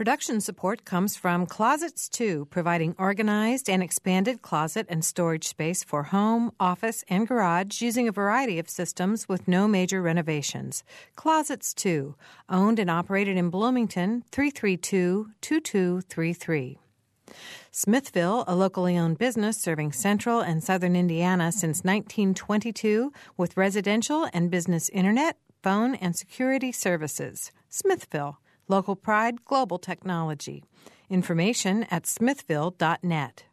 [0.00, 6.04] Production support comes from Closets 2, providing organized and expanded closet and storage space for
[6.04, 10.84] home, office, and garage using a variety of systems with no major renovations.
[11.16, 12.14] Closets 2,
[12.48, 16.78] owned and operated in Bloomington, 332 2233.
[17.70, 24.50] Smithville, a locally owned business serving central and southern Indiana since 1922 with residential and
[24.50, 27.52] business internet, phone, and security services.
[27.68, 28.38] Smithville
[28.70, 30.62] Local Pride Global Technology.
[31.10, 33.44] Information at smithville.net.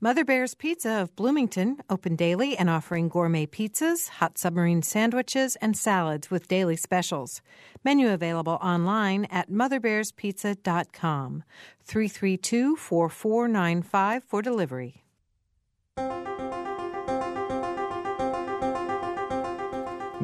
[0.00, 5.76] Mother Bear's Pizza of Bloomington, open daily and offering gourmet pizzas, hot submarine sandwiches, and
[5.76, 7.42] salads with daily specials.
[7.84, 11.44] Menu available online at motherbearspizza.com.
[11.84, 15.04] 332 4495 for delivery.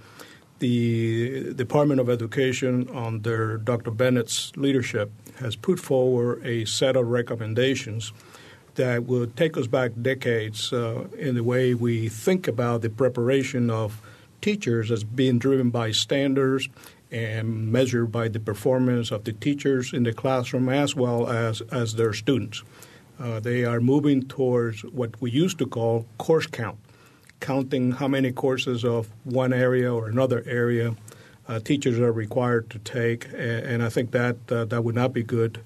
[0.61, 3.91] the Department of Education, under Dr.
[3.91, 8.13] Bennett's leadership, has put forward a set of recommendations
[8.75, 13.71] that will take us back decades uh, in the way we think about the preparation
[13.71, 14.01] of
[14.41, 16.69] teachers as being driven by standards
[17.11, 21.95] and measured by the performance of the teachers in the classroom as well as, as
[21.95, 22.63] their students.
[23.19, 26.79] Uh, they are moving towards what we used to call course count
[27.41, 30.95] counting how many courses of one area or another area
[31.49, 35.13] uh, teachers are required to take, and, and I think that uh, that would not
[35.13, 35.61] be good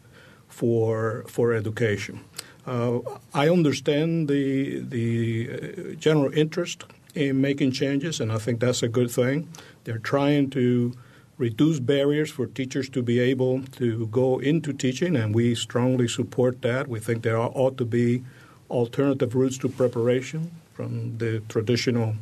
[0.48, 2.20] for for education.
[2.66, 3.00] Uh,
[3.34, 6.84] I understand the the uh, general interest
[7.14, 9.48] in making changes, and I think that's a good thing.
[9.84, 10.94] They're trying to
[11.36, 16.62] reduce barriers for teachers to be able to go into teaching, and we strongly support
[16.62, 16.88] that.
[16.88, 18.24] We think there ought to be
[18.70, 22.14] alternative routes to preparation from the traditional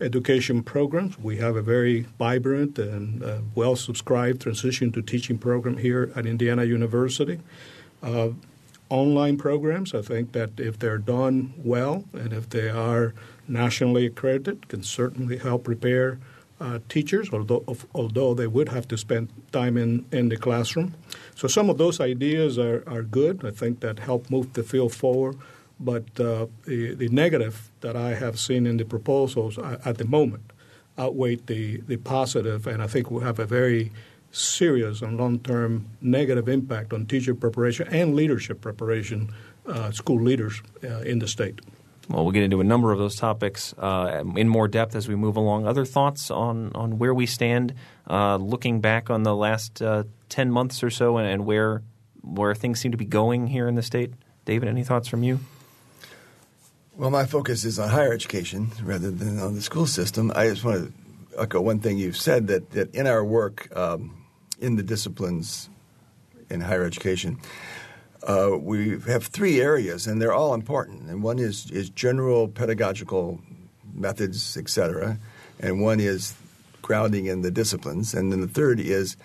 [0.00, 1.18] education programs.
[1.18, 6.26] We have a very vibrant and uh, well subscribed transition to teaching program here at
[6.26, 7.38] Indiana University.
[8.02, 8.30] Uh,
[8.88, 13.14] online programs, I think that if they're done well and if they are
[13.46, 16.18] nationally accredited, can certainly help prepare
[16.60, 20.94] uh, teachers, although, although they would have to spend time in, in the classroom.
[21.34, 23.44] So some of those ideas are, are good.
[23.44, 25.36] I think that help move the field forward.
[25.82, 30.52] But uh, the, the negative that I have seen in the proposals at the moment
[30.98, 33.90] outweigh the, the positive, and I think will have a very
[34.30, 39.32] serious and long term negative impact on teacher preparation and leadership preparation,
[39.66, 41.60] uh, school leaders uh, in the state.
[42.08, 45.14] Well, we'll get into a number of those topics uh, in more depth as we
[45.14, 45.66] move along.
[45.66, 47.74] Other thoughts on, on where we stand,
[48.08, 51.82] uh, looking back on the last uh, 10 months or so and, and where,
[52.22, 54.12] where things seem to be going here in the state?
[54.44, 55.38] David, any thoughts from you?
[57.00, 60.30] Well, my focus is on higher education rather than on the school system.
[60.36, 64.26] I just want to echo one thing you've said that, that in our work um,
[64.60, 65.70] in the disciplines
[66.50, 67.38] in higher education,
[68.24, 71.08] uh, we have three areas, and they're all important.
[71.08, 73.40] And one is, is general pedagogical
[73.94, 75.18] methods, et cetera,
[75.58, 76.34] and one is
[76.82, 79.16] grounding in the disciplines, and then the third is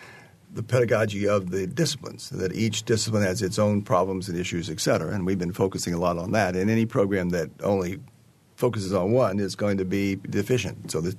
[0.55, 4.79] the pedagogy of the disciplines, that each discipline has its own problems and issues, et
[4.79, 5.13] cetera.
[5.13, 6.55] And we've been focusing a lot on that.
[6.55, 7.99] And any program that only
[8.55, 10.89] focuses on one is going to be deficient.
[10.91, 11.15] So the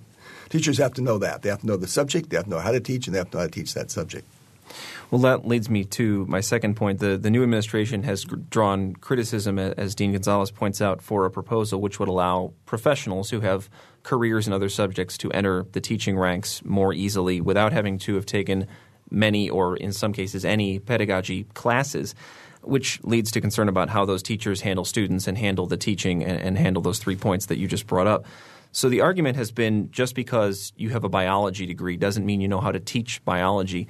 [0.48, 1.42] teachers have to know that.
[1.42, 3.18] They have to know the subject, they have to know how to teach, and they
[3.18, 4.26] have to know how to teach that subject.
[5.10, 6.98] Well, that leads me to my second point.
[6.98, 11.80] The, the new administration has drawn criticism, as Dean Gonzalez points out, for a proposal
[11.80, 13.70] which would allow professionals who have
[14.02, 18.26] careers in other subjects to enter the teaching ranks more easily without having to have
[18.26, 18.66] taken
[19.10, 22.14] many or, in some cases, any pedagogy classes
[22.62, 26.40] which leads to concern about how those teachers handle students and handle the teaching and,
[26.40, 28.26] and, handle those three points that you just brought up.
[28.72, 32.48] So the argument has been just because you have a biology degree doesn't mean you
[32.48, 33.86] know how to teach biology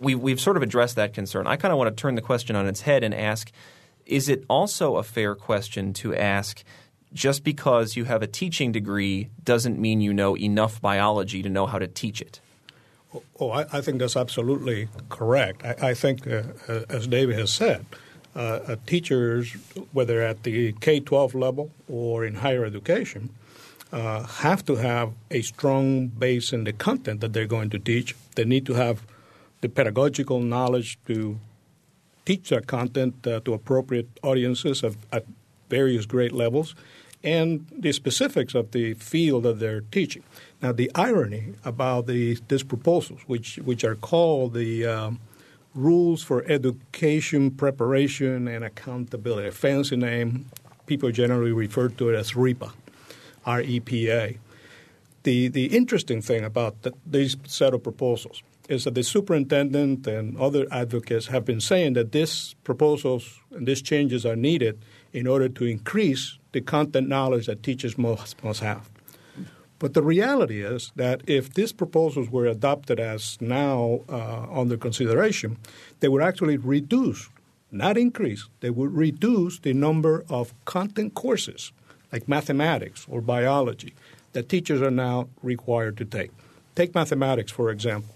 [0.00, 1.46] we, we've sort of addressed that concern.
[1.46, 3.50] I kind of want to turn the question on its head and ask
[4.06, 6.64] is it also a fair question to ask
[7.12, 11.66] just because you have a teaching degree doesn't mean you know enough biology to know
[11.66, 12.40] how to teach it?
[13.40, 15.64] Oh, I, I think that's absolutely correct.
[15.64, 17.86] I, I think, uh, uh as David has said,
[18.36, 19.52] uh, uh teachers,
[19.92, 23.30] whether at the K 12 level or in higher education,
[23.92, 28.14] uh, have to have a strong base in the content that they're going to teach.
[28.34, 29.02] They need to have
[29.60, 31.38] the pedagogical knowledge to
[32.24, 35.24] teach that content uh, to appropriate audiences of, at
[35.70, 36.74] various grade levels,
[37.24, 40.22] and the specifics of the field that they're teaching.
[40.60, 45.20] Now, the irony about the, these proposals, which, which are called the um,
[45.74, 50.46] Rules for Education Preparation and Accountability, a fancy name,
[50.86, 52.72] people generally refer to it as REPA,
[53.46, 54.38] R-E-P-A.
[55.22, 60.36] The, the interesting thing about the, these set of proposals is that the superintendent and
[60.38, 64.78] other advocates have been saying that these proposals and these changes are needed
[65.12, 68.90] in order to increase the content knowledge that teachers must, must have.
[69.78, 75.56] But the reality is that if these proposals were adopted as now uh, under consideration,
[76.00, 77.28] they would actually reduce,
[77.70, 81.72] not increase, they would reduce the number of content courses
[82.12, 83.94] like mathematics or biology
[84.32, 86.30] that teachers are now required to take.
[86.74, 88.14] Take mathematics, for example.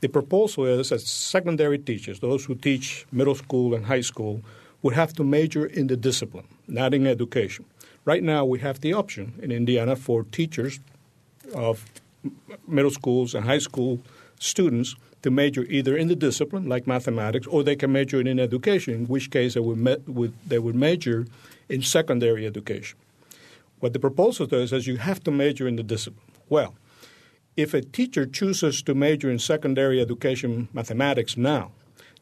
[0.00, 4.42] The proposal is that secondary teachers, those who teach middle school and high school,
[4.82, 7.64] would have to major in the discipline, not in education.
[8.04, 10.80] Right now, we have the option in Indiana for teachers
[11.54, 11.84] of
[12.66, 14.00] middle schools and high school
[14.38, 18.94] students to major either in the discipline, like mathematics, or they can major in education,
[18.94, 21.26] in which case they would, they would major
[21.68, 22.98] in secondary education.
[23.80, 26.26] What the proposal does is you have to major in the discipline.
[26.48, 26.74] Well,
[27.56, 31.72] if a teacher chooses to major in secondary education mathematics now,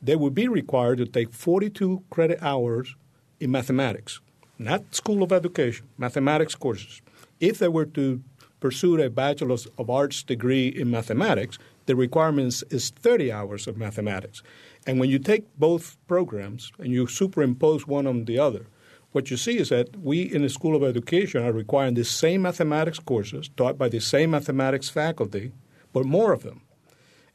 [0.00, 2.94] they would be required to take 42 credit hours
[3.40, 4.20] in mathematics,
[4.58, 7.02] not School of Education, mathematics courses.
[7.40, 8.22] If they were to
[8.64, 14.42] pursue a Bachelor of Arts degree in mathematics, the requirements is 30 hours of mathematics.
[14.86, 18.66] And when you take both programs and you superimpose one on the other,
[19.12, 22.40] what you see is that we in the School of Education are requiring the same
[22.40, 25.52] mathematics courses taught by the same mathematics faculty,
[25.92, 26.62] but more of them.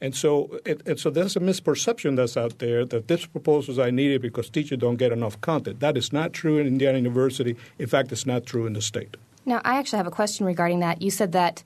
[0.00, 3.92] And so, it, and so there's a misperception that's out there that this proposals are
[3.92, 5.78] needed because teachers don't get enough content.
[5.78, 7.54] That is not true in Indiana University.
[7.78, 9.16] In fact, it's not true in the state.
[9.44, 11.02] Now, I actually have a question regarding that.
[11.02, 11.62] You said that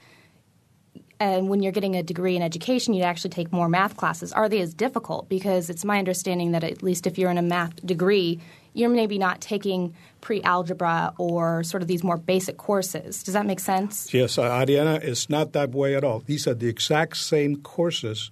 [1.21, 4.33] and when you're getting a degree in education, you'd actually take more math classes.
[4.33, 5.29] Are they as difficult?
[5.29, 8.41] Because it's my understanding that at least if you're in a math degree,
[8.73, 13.23] you're maybe not taking pre-algebra or sort of these more basic courses.
[13.23, 14.13] Does that make sense?
[14.13, 16.21] Yes, uh, Arianna, it's not that way at all.
[16.21, 18.31] These are the exact same courses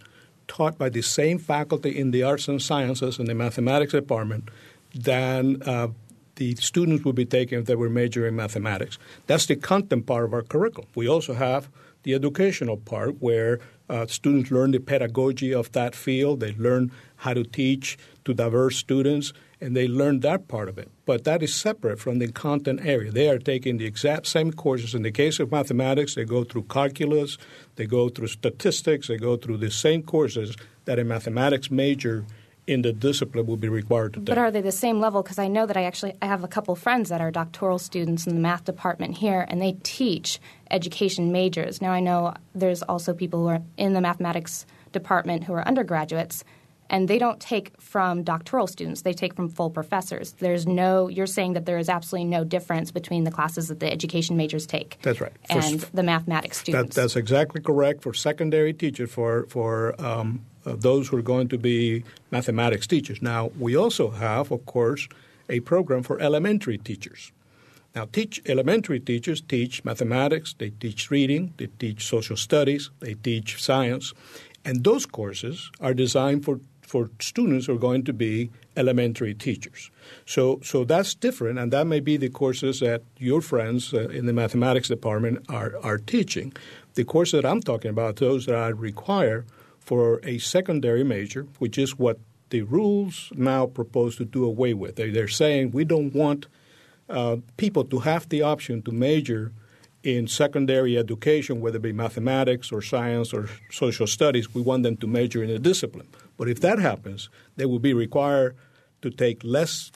[0.49, 4.49] taught by the same faculty in the arts and sciences and the mathematics department
[4.95, 5.89] than uh,
[6.37, 8.99] the students would be taking if they were majoring in mathematics.
[9.27, 10.89] That's the content part of our curriculum.
[10.95, 11.69] We also have
[12.03, 16.41] the educational part where uh, students learn the pedagogy of that field.
[16.41, 20.91] They learn how to teach to diverse students and they learn that part of it.
[21.07, 23.13] But that is separate from the content area.
[23.13, 24.93] They are taking the exact same courses.
[24.93, 27.39] In the case of mathematics, they go through calculus,
[27.77, 32.25] they go through statistics, they go through the same courses that a mathematics major
[32.67, 34.27] in the discipline will be required to take.
[34.27, 35.23] But are they the same level?
[35.23, 38.27] Because I know that I actually I have a couple friends that are doctoral students
[38.27, 40.41] in the math department here, and they teach
[40.71, 41.83] education majors.
[41.83, 46.45] Now I know there's also people who are in the mathematics department who are undergraduates
[46.91, 51.27] and they don't take from doctoral students they take from full professors there's no you're
[51.27, 54.99] saying that there is absolutely no difference between the classes that the education majors take
[55.01, 59.47] that's right and for, the mathematics students that, that's exactly correct for secondary teachers for
[59.47, 64.65] for um, those who are going to be mathematics teachers now we also have of
[64.67, 65.09] course
[65.49, 67.33] a program for elementary teachers
[67.95, 73.63] now, teach elementary teachers teach mathematics, they teach reading, they teach social studies, they teach
[73.63, 74.15] science,
[74.65, 79.91] and those courses are designed for for students who are going to be elementary teachers.
[80.27, 84.27] So, so that's different, and that may be the courses that your friends uh, in
[84.27, 86.53] the mathematics department are, are teaching.
[86.93, 89.47] The courses that I'm talking about, those that I require
[89.85, 92.19] for a secondary major, which is what
[92.51, 94.97] the rules now propose to do away with.
[94.97, 96.47] They, are saying we don't want
[97.09, 99.53] uh, people to have the option to major
[100.03, 104.55] in secondary education, whether it be mathematics or science or social studies.
[104.55, 106.09] We want them to major in a discipline.
[106.37, 108.57] But if that happens, they will be required
[109.03, 109.91] to take less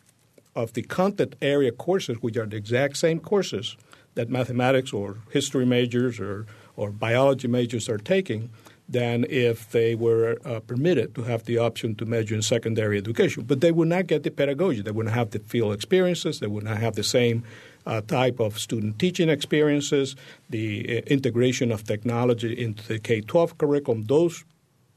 [0.54, 3.76] of the content area courses, which are the exact same courses
[4.14, 8.50] that mathematics or history majors or, or biology majors are taking,
[8.88, 13.44] than if they were uh, permitted to have the option to major in secondary education.
[13.44, 14.80] But they would not get the pedagogy.
[14.80, 16.38] They would not have the field experiences.
[16.38, 17.42] They would not have the same
[17.84, 20.16] uh, type of student teaching experiences,
[20.50, 24.44] the uh, integration of technology into the K 12 curriculum, those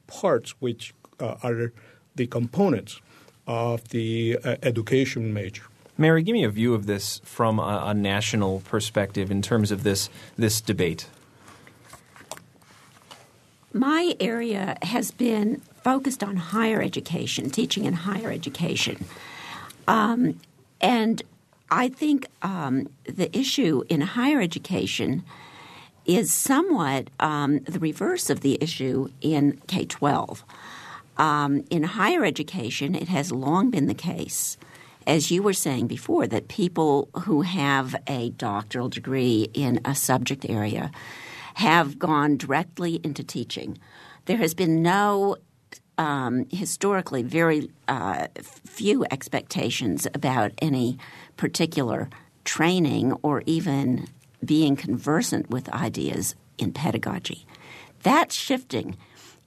[0.08, 1.72] parts which uh, are
[2.16, 3.00] the components
[3.48, 5.64] of the uh, education major.
[5.98, 9.84] Mary, give me a view of this from a, a national perspective in terms of
[9.84, 11.08] this this debate.
[13.74, 19.06] My area has been focused on higher education, teaching in higher education.
[19.88, 20.40] Um,
[20.82, 21.22] and
[21.70, 25.24] I think um, the issue in higher education
[26.06, 30.44] is somewhat um, the reverse of the issue in K 12.
[31.18, 34.58] Um, in higher education, it has long been the case,
[35.06, 40.46] as you were saying before, that people who have a doctoral degree in a subject
[40.50, 40.92] area
[41.60, 43.78] have gone directly into teaching.
[44.26, 45.36] There has been no
[45.98, 50.98] um, historically very uh, few expectations about any
[51.36, 52.10] particular
[52.46, 54.08] training or even
[54.44, 57.46] being conversant with ideas in pedagogy.
[58.04, 58.96] That's shifting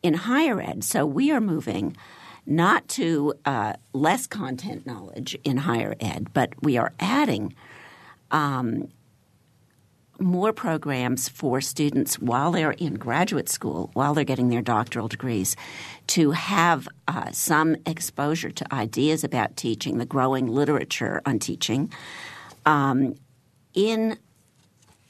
[0.03, 0.85] in higher ed.
[0.85, 1.97] So we are moving
[2.45, 7.55] not to uh, less content knowledge in higher ed, but we are adding
[8.31, 8.89] um,
[10.23, 15.57] more programs for students while they're in graduate school, while they're getting their doctoral degrees,
[16.09, 21.93] to have uh, some exposure to ideas about teaching, the growing literature on teaching.
[22.67, 23.15] Um,
[23.75, 24.19] in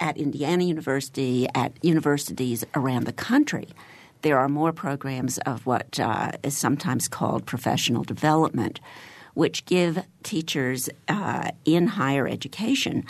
[0.00, 3.68] at Indiana University, at universities around the country,
[4.22, 8.80] there are more programs of what uh, is sometimes called professional development,
[9.34, 13.04] which give teachers uh, in higher education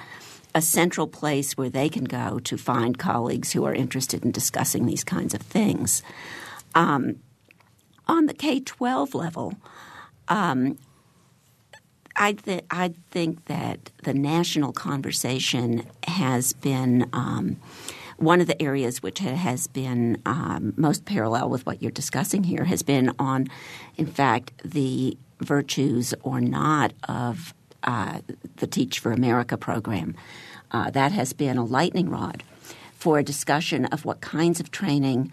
[0.54, 4.86] a central place where they can go to find colleagues who are interested in discussing
[4.86, 6.02] these kinds of things.
[6.74, 7.16] Um,
[8.06, 9.54] on the K 12 level,
[10.28, 10.78] um,
[12.16, 17.56] I, th- I think that the national conversation has been um,
[18.18, 22.64] one of the areas which has been um, most parallel with what you're discussing here
[22.64, 23.48] has been on,
[23.96, 28.20] in fact, the virtues or not of uh,
[28.56, 30.14] the Teach for America program.
[30.70, 32.42] Uh, that has been a lightning rod
[32.94, 35.32] for a discussion of what kinds of training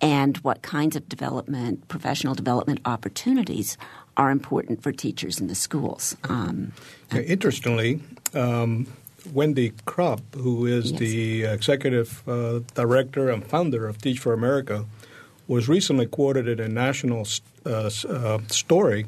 [0.00, 3.76] and what kinds of development, professional development opportunities
[4.16, 6.16] are important for teachers in the schools.
[6.24, 6.72] Um,
[7.12, 8.00] interestingly,
[8.34, 8.86] um,
[9.32, 11.00] Wendy Kopp, who is yes.
[11.00, 14.84] the executive uh, director and founder of Teach for America,
[15.46, 17.26] was recently quoted in a national
[17.64, 19.06] uh, uh, story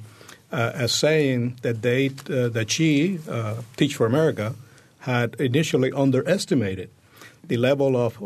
[0.74, 4.54] as saying that they uh, that she, uh, Teach for America,
[5.00, 6.90] had initially underestimated
[7.46, 8.18] the level of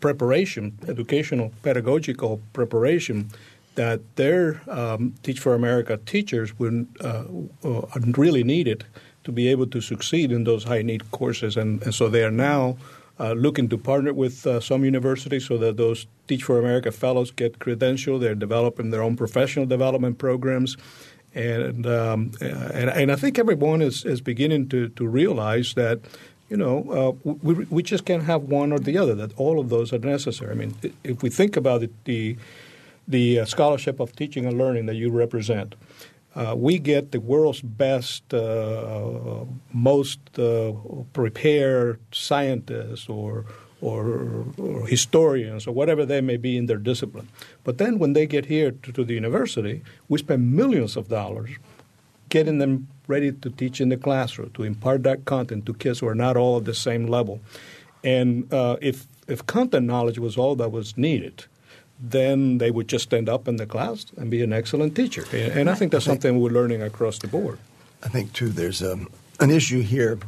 [0.00, 3.28] preparation, educational pedagogical preparation
[3.74, 6.86] that their um, Teach for America teachers would
[8.16, 8.84] really needed
[9.24, 11.56] to be able to succeed in those high need courses.
[11.56, 12.76] And, and so they are now
[13.20, 17.30] uh, looking to partner with uh, some universities so that those Teach for America fellows
[17.30, 18.20] get credentialed.
[18.20, 20.76] They're developing their own professional development programs.
[21.34, 26.00] And, um, and, and I think everyone is, is beginning to, to realize that
[26.52, 29.70] you know, uh, we, we just can't have one or the other, that all of
[29.70, 30.50] those are necessary.
[30.50, 32.36] I mean, if we think about it, the,
[33.08, 35.74] the uh, scholarship of teaching and learning that you represent,
[36.34, 40.72] uh, we get the world's best, uh, most uh,
[41.14, 43.46] prepared scientists or,
[43.82, 47.28] or, or, historians or whatever they may be in their discipline.
[47.64, 51.50] But then when they get here to, to, the university, we spend millions of dollars
[52.28, 56.06] getting them ready to teach in the classroom, to impart that content to kids who
[56.06, 57.40] are not all at the same level.
[58.04, 61.44] And uh, if, if content knowledge was all that was needed,
[62.00, 65.24] then they would just stand up in the class and be an excellent teacher.
[65.32, 67.58] And I think that's something we're learning across the board.
[68.02, 69.08] I think, too, there's um,
[69.40, 70.18] an issue here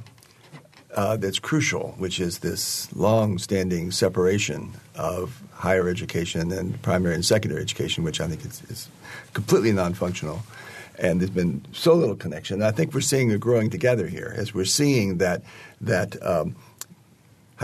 [0.95, 7.25] uh, that's crucial, which is this long standing separation of higher education and primary and
[7.25, 8.89] secondary education, which I think is, is
[9.33, 10.43] completely non functional.
[10.97, 12.63] And there's been so little connection.
[12.63, 15.43] I think we're seeing a growing together here as we're seeing that,
[15.81, 16.55] that um,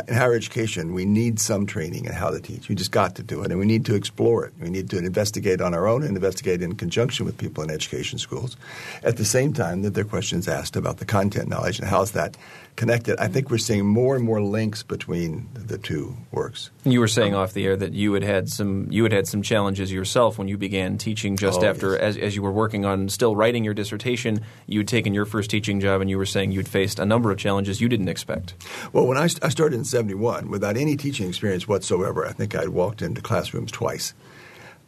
[0.09, 2.69] in higher education, we need some training in how to teach.
[2.69, 4.55] We just got to do it, and we need to explore it.
[4.61, 8.19] We need to investigate on our own and investigate in conjunction with people in education
[8.19, 8.57] schools.
[9.03, 12.13] At the same time, that there are questions asked about the content knowledge and how's
[12.13, 12.37] that
[12.77, 13.19] connected.
[13.19, 16.71] I think we're seeing more and more links between the two works.
[16.85, 19.43] You were saying off the air that you had had some you had had some
[19.43, 22.01] challenges yourself when you began teaching just Oh, after yes.
[22.01, 24.41] as, as you were working on still writing your dissertation.
[24.67, 27.31] You had taken your first teaching job, and you were saying you'd faced a number
[27.31, 28.55] of challenges you didn't expect.
[28.93, 32.55] Well, when I, st- I started in 71, without any teaching experience whatsoever, I think
[32.55, 34.15] I'd walked into classrooms twice.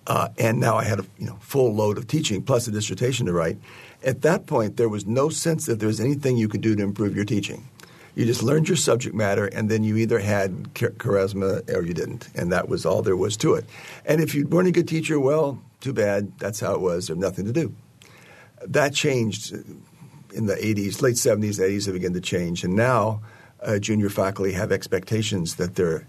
[0.07, 3.27] Uh, and now I had a you know, full load of teaching plus a dissertation
[3.27, 3.59] to write.
[4.05, 6.83] At that point, there was no sense that there was anything you could do to
[6.83, 7.69] improve your teaching.
[8.15, 12.29] You just learned your subject matter, and then you either had charisma or you didn't,
[12.35, 13.65] and that was all there was to it.
[14.05, 16.39] And if you weren't a good teacher, well, too bad.
[16.39, 17.07] That's how it was.
[17.07, 17.75] There's nothing to do.
[18.67, 19.53] That changed
[20.33, 22.65] in the 80s, late 70s, 80s, have began to change.
[22.65, 23.23] And now
[23.61, 26.07] uh, junior faculty have expectations that they're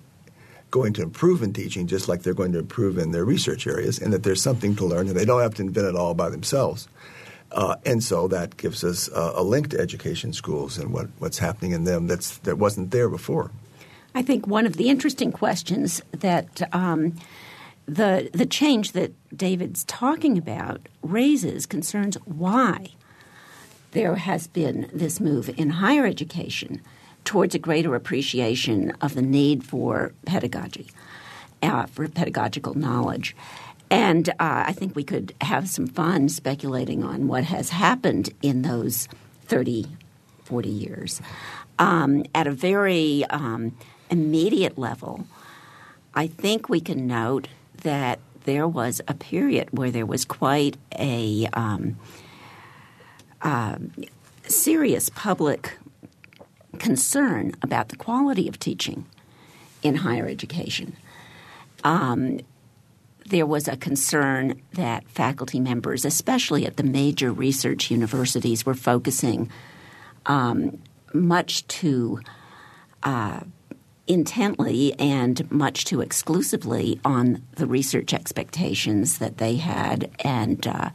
[0.71, 3.99] going to improve in teaching just like they're going to improve in their research areas
[3.99, 6.29] and that there's something to learn and they don't have to invent it all by
[6.29, 6.87] themselves.
[7.53, 11.37] Uh, and so that gives us uh, a link to education schools and what, what's
[11.37, 13.51] happening in them that's, that wasn't there before.
[14.15, 17.15] I think one of the interesting questions that um,
[17.85, 22.91] the the change that David's talking about raises concerns why
[23.91, 26.81] there has been this move in higher education
[27.25, 30.89] towards a greater appreciation of the need for pedagogy,
[31.61, 33.35] uh, for pedagogical knowledge.
[33.93, 38.63] And uh, I think we could have some fun speculating on what has happened in
[38.63, 39.07] those
[39.45, 39.85] 30,
[40.45, 41.21] 40 years.
[41.77, 43.77] Um, at a very um,
[44.09, 45.27] immediate level,
[46.15, 47.49] I think we can note
[47.83, 51.95] that there was a period where there was quite a um,
[53.43, 53.91] um,
[54.47, 55.77] serious public
[56.79, 59.05] concern about the quality of teaching
[59.83, 60.97] in higher education.
[61.83, 62.39] Um,
[63.27, 69.49] there was a concern that faculty members, especially at the major research universities, were focusing
[70.25, 70.81] um,
[71.13, 72.19] much too
[73.03, 73.41] uh,
[74.07, 80.89] intently and much too exclusively on the research expectations that they had, and uh,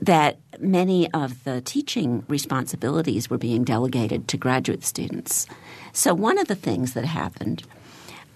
[0.00, 5.46] that many of the teaching responsibilities were being delegated to graduate students.
[5.92, 7.64] So, one of the things that happened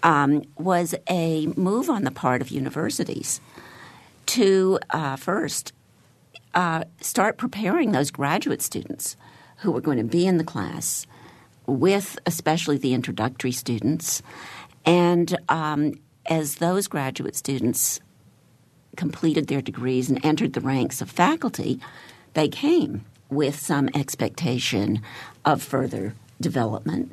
[0.05, 3.41] um, was a move on the part of universities
[4.27, 5.73] to uh, first
[6.53, 9.17] uh, start preparing those graduate students
[9.57, 11.07] who were going to be in the class
[11.65, 14.21] with especially the introductory students.
[14.85, 17.99] And um, as those graduate students
[18.95, 21.79] completed their degrees and entered the ranks of faculty,
[22.35, 25.01] they came with some expectation
[25.43, 27.11] of further development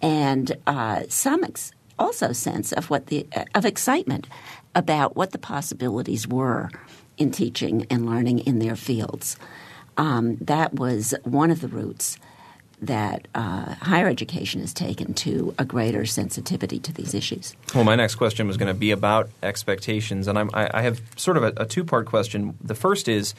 [0.00, 4.26] and uh, some ex- also sense of what the of excitement
[4.74, 6.70] about what the possibilities were
[7.18, 9.36] in teaching and learning in their fields.
[9.96, 12.16] Um, that was one of the routes
[12.82, 17.54] that uh, higher education has taken to a greater sensitivity to these issues.
[17.74, 21.36] Well, my next question was going to be about expectations, and I, I have sort
[21.36, 22.56] of a, a two part question.
[22.62, 23.34] The first is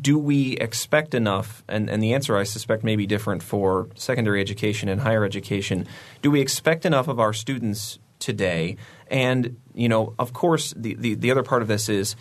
[0.00, 1.62] do we expect enough?
[1.68, 5.86] And, and the answer, I suspect, may be different for secondary education and higher education.
[6.22, 8.76] Do we expect enough of our students today?
[9.08, 12.16] And, you know, of course, the, the, the other part of this is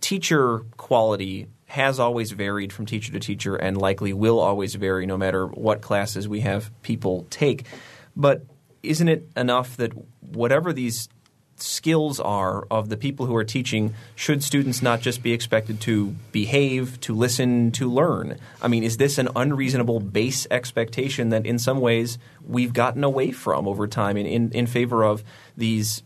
[0.00, 5.16] teacher quality has always varied from teacher to teacher and likely will always vary no
[5.16, 7.64] matter what classes we have people take.
[8.14, 8.44] But
[8.82, 11.08] isn't it enough that whatever these
[11.56, 16.14] skills are of the people who are teaching, should students not just be expected to
[16.32, 18.38] behave, to listen, to learn?
[18.60, 23.30] I mean, is this an unreasonable base expectation that in some ways we've gotten away
[23.30, 25.22] from over time in, in, in favor of
[25.56, 26.02] these,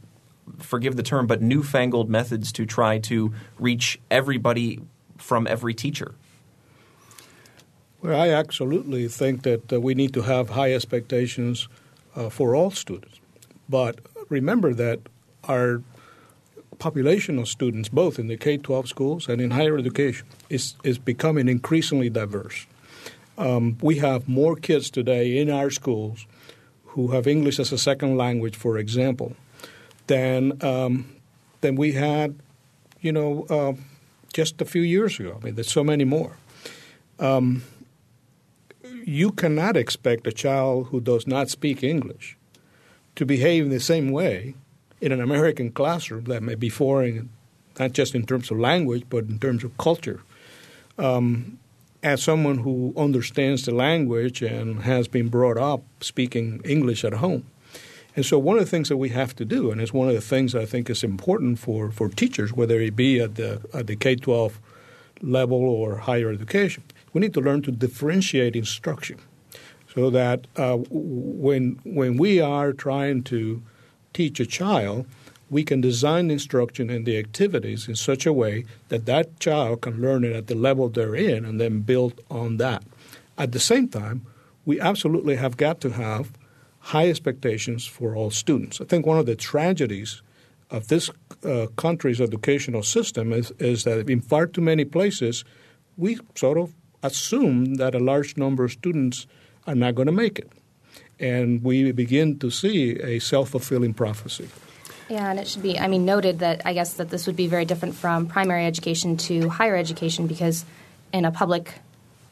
[0.59, 4.81] forgive the term, but newfangled methods to try to reach everybody
[5.17, 6.15] from every teacher?
[8.03, 11.69] Well, I absolutely think that uh, we need to have high expectations
[12.15, 13.19] uh, for all students.
[13.69, 15.01] But remember that
[15.49, 15.83] our
[16.79, 20.99] population of students, both in the K 12 schools and in higher education, is, is
[20.99, 22.67] becoming increasingly diverse.
[23.39, 26.27] Um, we have more kids today in our schools
[26.87, 29.37] who have English as a second language, for example,
[30.07, 31.17] than, um,
[31.61, 32.39] than we had,
[33.01, 33.75] you know, uh,
[34.33, 35.39] just a few years ago.
[35.41, 36.37] I mean, there's so many more.
[37.19, 37.63] Um,
[39.05, 42.37] you cannot expect a child who does not speak English
[43.15, 44.55] to behave in the same way
[45.01, 47.31] in an American classroom that may be foreign,
[47.79, 50.23] not just in terms of language, but in terms of culture.
[50.99, 51.59] Um,
[52.03, 57.45] as someone who understands the language and has been brought up speaking English at home.
[58.15, 60.15] And so, one of the things that we have to do, and it's one of
[60.15, 63.89] the things I think is important for, for teachers, whether it be at the, at
[63.89, 64.59] the K 12
[65.21, 66.83] level or higher education,
[67.13, 69.19] we need to learn to differentiate instruction
[69.95, 73.63] so that uh, when, when we are trying to
[74.17, 75.05] teach a child,
[75.51, 80.01] we can design instruction and the activities in such a way that that child can
[80.01, 82.83] learn it at the level they're in and then build on that.
[83.37, 84.27] At the same time,
[84.65, 86.33] we absolutely have got to have
[86.93, 88.81] high expectations for all students.
[88.81, 90.23] I think one of the tragedies
[90.71, 91.11] of this
[91.45, 95.45] uh, country's educational system is, is that in far too many places
[95.97, 99.27] we sort of assume that a large number of students
[99.67, 100.51] are not going to make it.
[101.19, 104.49] And we begin to see a self fulfilling prophecy.
[105.09, 107.47] Yeah, and it should be, I mean, noted that I guess that this would be
[107.47, 110.65] very different from primary education to higher education because
[111.13, 111.75] in a public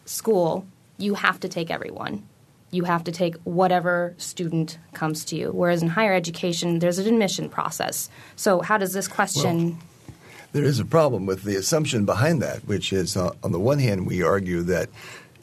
[0.06, 0.66] school,
[0.98, 2.26] you have to take everyone.
[2.70, 5.52] You have to take whatever student comes to you.
[5.52, 8.10] Whereas in higher education, there's an admission process.
[8.34, 9.70] So, how does this question.
[9.70, 9.78] Well,
[10.52, 13.78] there is a problem with the assumption behind that, which is uh, on the one
[13.78, 14.88] hand, we argue that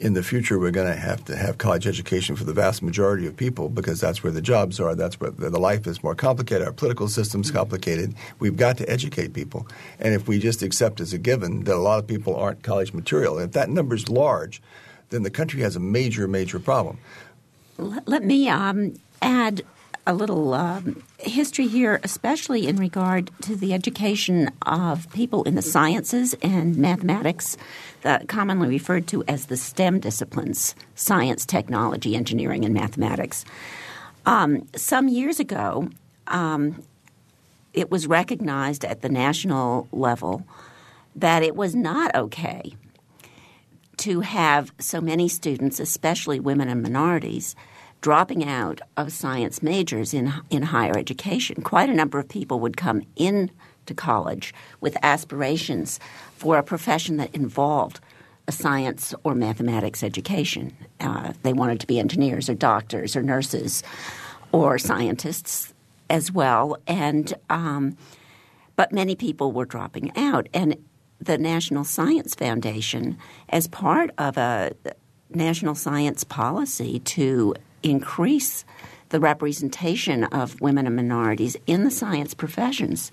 [0.01, 3.27] in the future we're going to have to have college education for the vast majority
[3.27, 4.95] of people because that's where the jobs are.
[4.95, 6.65] That's where the life is more complicated.
[6.65, 8.15] Our political system's complicated.
[8.39, 9.67] We've got to educate people.
[9.99, 12.93] And if we just accept as a given that a lot of people aren't college
[12.93, 14.59] material, if that number is large,
[15.11, 16.97] then the country has a major, major problem.
[17.77, 19.61] Let me um, add
[20.12, 25.62] a little um, history here, especially in regard to the education of people in the
[25.62, 27.56] sciences and mathematics,
[28.04, 33.45] uh, commonly referred to as the STEM disciplines science, technology, engineering, and mathematics.
[34.26, 35.88] Um, some years ago,
[36.28, 36.84] um,
[37.74, 40.45] it was recognized at the national level
[41.15, 42.74] that it was not okay
[43.97, 47.56] to have so many students, especially women and minorities,
[48.01, 51.61] dropping out of science majors in in higher education.
[51.61, 53.51] Quite a number of people would come in
[53.85, 55.99] to college with aspirations
[56.35, 57.99] for a profession that involved
[58.47, 60.75] a science or mathematics education.
[60.99, 63.83] Uh, they wanted to be engineers or doctors or nurses
[64.51, 65.73] or scientists
[66.09, 67.95] as well, and um,
[68.75, 70.75] but many people were dropping out, and
[71.19, 73.17] the National Science Foundation,
[73.49, 74.71] as part of a
[75.29, 78.65] national science policy to increase
[79.10, 83.12] the representation of women and minorities in the science professions,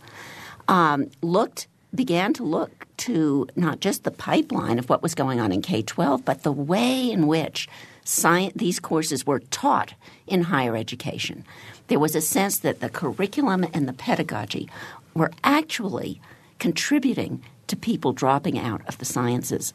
[0.68, 5.52] um, looked began to look to not just the pipeline of what was going on
[5.52, 7.68] in K 12, but the way in which
[8.04, 9.94] science, these courses were taught
[10.26, 11.44] in higher education.
[11.86, 14.68] There was a sense that the curriculum and the pedagogy
[15.14, 16.20] were actually
[16.58, 19.72] contributing to people dropping out of the sciences.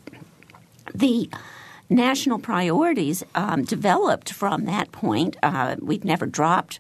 [0.93, 1.29] The
[1.93, 5.37] national priorities um, developed from that point.
[5.43, 6.79] Uh, we've never dropped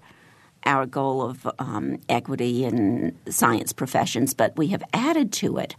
[0.65, 5.75] our goal of um, equity in science professions, but we have added to it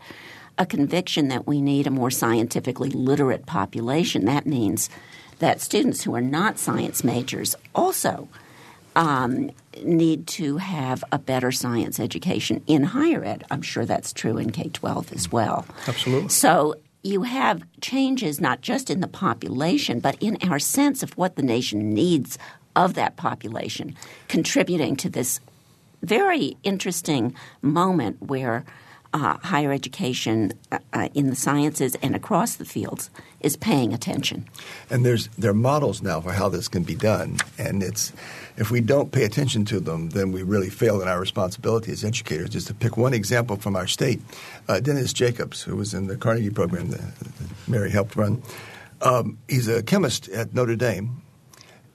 [0.59, 4.25] a conviction that we need a more scientifically literate population.
[4.27, 4.89] That means
[5.39, 8.29] that students who are not science majors also
[8.95, 9.51] um,
[9.83, 13.45] need to have a better science education in higher ed.
[13.51, 15.67] I'm sure that's true in K 12 as well.
[15.89, 16.29] Absolutely.
[16.29, 21.37] So you have changes not just in the population, but in our sense of what
[21.37, 22.39] the nation needs
[22.75, 23.95] of that population,
[24.27, 25.39] contributing to this
[26.03, 28.65] very interesting moment where
[29.15, 34.45] uh, higher education uh, uh, in the sciences and across the fields is paying attention.
[34.91, 38.13] And there's there are models now for how this can be done, and it's
[38.57, 42.05] if we don't pay attention to them, then we really fail in our responsibility as
[42.05, 42.51] educators.
[42.51, 44.21] Just to pick one example from our state,
[44.69, 47.01] uh, Dennis Jacobs, who was in the Carnegie program that,
[47.69, 48.43] Mary helped run,
[49.01, 51.23] um, he's a chemist at Notre Dame,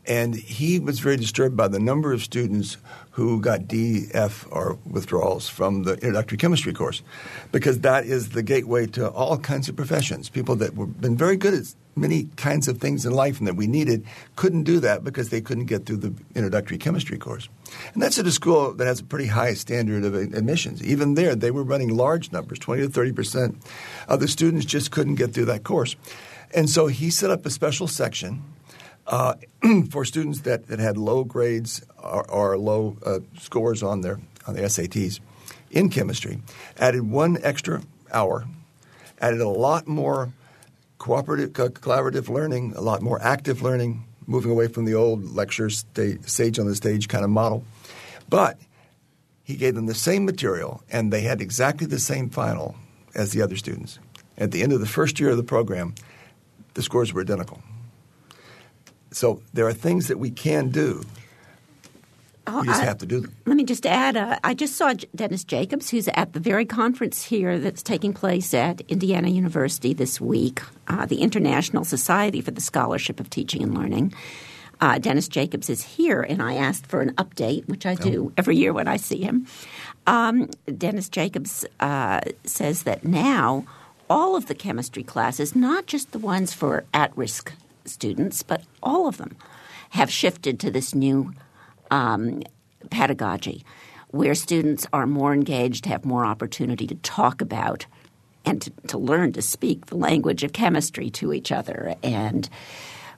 [0.06, 2.78] and he was very disturbed by the number of students
[3.12, 7.02] who got D, F, or withdrawals from the introductory chemistry course,
[7.52, 10.30] because that is the gateway to all kinds of professions.
[10.30, 13.56] People that have been very good at many kinds of things in life and that
[13.56, 17.50] we needed couldn't do that because they couldn't get through the introductory chemistry course.
[17.94, 20.82] And that's at a school that has a pretty high standard of admissions.
[20.84, 23.58] Even there, they were running large numbers 20 to 30 percent
[24.08, 25.96] of the students just couldn't get through that course.
[26.52, 28.44] And so he set up a special section
[29.10, 29.34] uh,
[29.90, 34.56] for students that, that had low grades or, or low uh, scores on their on
[34.56, 35.20] the SATs
[35.70, 36.40] in chemistry,
[36.78, 38.46] added one extra hour,
[39.20, 40.32] added a lot more
[40.98, 46.60] cooperative, collaborative learning, a lot more active learning, moving away from the old lecture sage
[46.60, 47.64] on the stage kind of model.
[48.30, 48.58] But
[49.44, 52.76] he gave them the same material, and they had exactly the same final
[53.16, 54.00] as the other students.
[54.38, 55.96] At the end of the first year of the program,
[56.76, 57.62] the scores were identical.
[59.12, 61.04] So there are things that we can do.
[62.48, 63.36] Oh, we just I- have to do them.
[63.46, 67.24] Let me just add uh, I just saw Dennis Jacobs, who's at the very conference
[67.24, 72.62] here that's taking place at Indiana University this week, uh, the International Society for the
[72.62, 74.14] Scholarship of Teaching and Learning.
[74.82, 78.56] Uh, Dennis Jacobs is here, and I asked for an update, which I do every
[78.56, 79.46] year when I see him.
[80.08, 83.66] Um, Dennis Jacobs uh, says that now
[84.10, 87.52] all of the chemistry classes, not just the ones for at risk
[87.86, 89.36] students, but all of them,
[89.92, 91.34] have shifted to this new
[91.90, 92.44] um,
[92.90, 93.66] pedagogy
[94.10, 97.86] where students are more engaged, have more opportunity to talk about
[98.46, 102.50] and to, to learn to speak the language of chemistry to each other and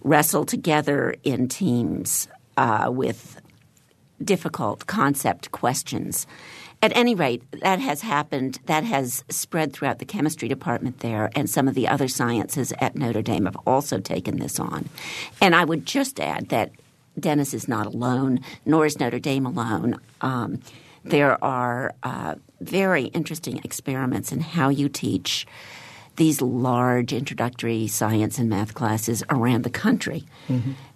[0.01, 3.39] wrestle together in teams uh, with
[4.23, 6.27] difficult concept questions.
[6.83, 8.59] At any rate, that has happened.
[8.65, 12.95] That has spread throughout the chemistry department there, and some of the other sciences at
[12.95, 14.89] Notre Dame have also taken this on.
[15.39, 16.71] And I would just add that
[17.19, 19.99] Dennis is not alone, nor is Notre Dame alone.
[20.21, 20.59] Um,
[21.03, 25.45] there are uh, very interesting experiments in how you teach
[26.15, 30.25] these large introductory science and math classes around the country.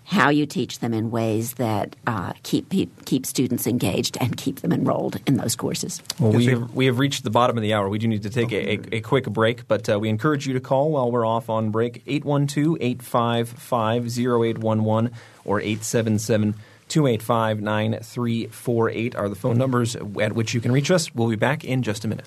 [0.06, 2.72] How you teach them in ways that uh, keep
[3.06, 6.02] keep students engaged and keep them enrolled in those courses.
[6.20, 7.89] Well, we have, we have reached the bottom of the hour.
[7.89, 10.54] We do need to take a, a, a quick break, but uh, we encourage you
[10.54, 15.12] to call while we're off on break 812 855 0811
[15.44, 16.56] or 877
[16.88, 21.13] 285 9348 are the phone numbers at which you can reach us.
[21.15, 22.26] We'll be back in just a minute.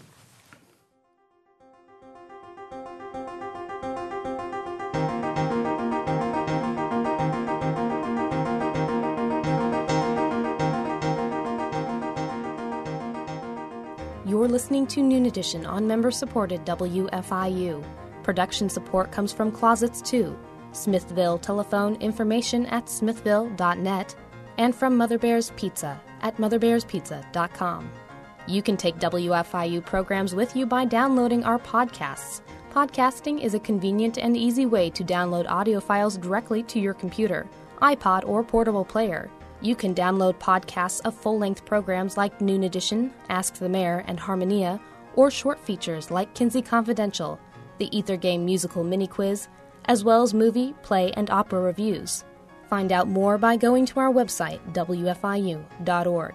[14.39, 17.85] You're listening to Noon Edition on member supported WFIU.
[18.23, 20.39] Production support comes from Closets 2,
[20.71, 24.15] Smithville telephone information at smithville.net,
[24.59, 27.91] and from Mother Bear's Pizza at motherbearspizza.com.
[28.47, 32.41] You can take WFIU programs with you by downloading our podcasts.
[32.73, 37.49] Podcasting is a convenient and easy way to download audio files directly to your computer,
[37.83, 39.33] iPod, or portable player.
[39.61, 44.19] You can download podcasts of full length programs like Noon Edition, Ask the Mayor, and
[44.21, 44.81] Harmonia,
[45.17, 47.41] or short features like Kinsey Confidential,
[47.79, 49.49] the Ether Game musical mini quiz,
[49.87, 52.25] as well as movie, play, and opera reviews.
[52.69, 56.35] Find out more by going to our website, wfiu.org.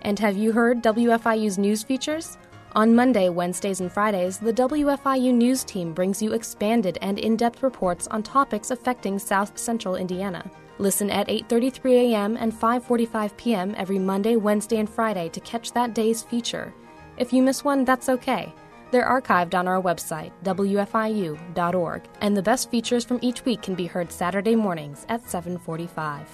[0.00, 2.38] And have you heard WFIU's news features?
[2.74, 8.08] On Monday, Wednesdays, and Fridays, the WFIU news team brings you expanded and in-depth reports
[8.08, 10.50] on topics affecting South Central Indiana.
[10.82, 12.36] Listen at 8:33 a.m.
[12.36, 13.72] and 5:45 p.m.
[13.78, 16.74] every Monday, Wednesday, and Friday to catch that day's feature.
[17.16, 18.52] If you miss one, that's okay.
[18.90, 23.86] They're archived on our website, wfiu.org, and the best features from each week can be
[23.86, 26.26] heard Saturday mornings at 7:45.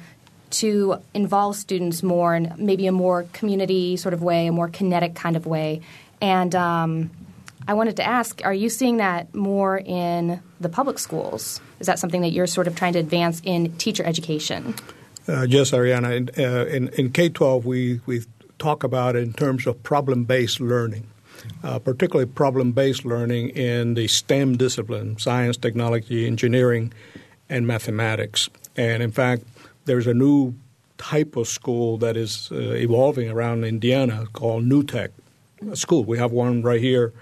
[0.61, 5.15] to involve students more in maybe a more community sort of way, a more kinetic
[5.15, 5.81] kind of way.
[6.21, 7.09] And um,
[7.67, 11.59] I wanted to ask are you seeing that more in the public schools?
[11.79, 14.75] Is that something that you're sort of trying to advance in teacher education?
[15.27, 16.15] Uh, yes, Arianna.
[16.15, 18.23] In, uh, in, in K 12, we, we
[18.59, 21.07] talk about in terms of problem based learning,
[21.63, 26.93] uh, particularly problem based learning in the STEM discipline science, technology, engineering,
[27.49, 28.49] and mathematics.
[28.75, 29.43] And in fact,
[29.85, 30.53] there's a new
[30.97, 35.11] type of school that is uh, evolving around Indiana called New Tech
[35.73, 36.03] School.
[36.03, 37.13] We have one right here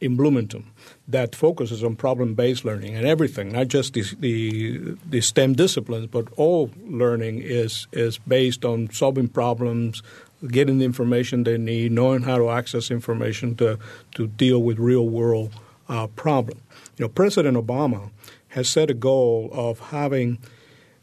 [0.00, 0.64] in Bloomington
[1.08, 6.28] that focuses on problem-based learning and everything, not just the, the, the STEM disciplines, but
[6.36, 10.02] all learning is is based on solving problems,
[10.46, 13.78] getting the information they need, knowing how to access information to
[14.12, 15.52] to deal with real-world
[15.88, 16.60] uh, problems.
[16.96, 18.10] You know, President Obama
[18.48, 20.38] has set a goal of having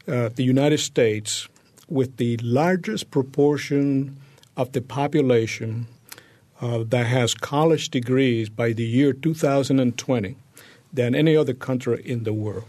[0.08, 1.48] uh, the United States
[1.88, 4.16] with the largest proportion
[4.56, 5.86] of the population
[6.60, 10.36] uh, that has college degrees by the year 2020
[10.92, 12.64] than any other country in the world.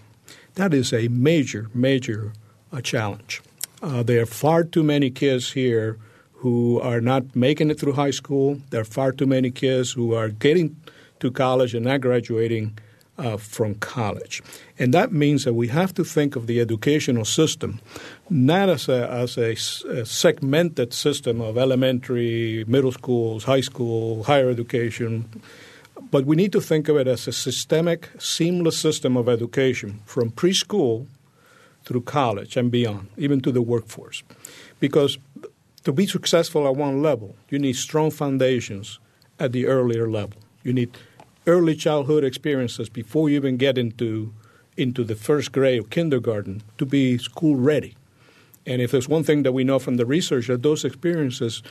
[0.55, 2.33] That is a major, major
[2.71, 3.41] uh, challenge.
[3.81, 5.97] Uh, there are far too many kids here
[6.37, 8.61] who are not making it through high school.
[8.69, 10.75] There are far too many kids who are getting
[11.19, 12.77] to college and not graduating
[13.17, 14.43] uh, from college.
[14.77, 17.81] And that means that we have to think of the educational system
[18.29, 19.53] not as a, as a,
[19.89, 25.41] a, segmented system of elementary, middle schools, high school, higher education,
[26.11, 30.29] but we need to think of it as a systemic, seamless system of education from
[30.29, 31.07] preschool
[31.85, 34.23] through college and beyond, even to the workforce.
[34.79, 35.17] Because
[35.87, 38.99] to be successful at one level, you need strong foundations
[39.39, 40.41] at the earlier level.
[40.61, 40.97] You need
[41.45, 44.33] early childhood experiences before you even get into
[44.75, 47.95] into the first grade of kindergarten to be school ready.
[48.65, 51.63] And if there's one thing that we know from the research that those experiences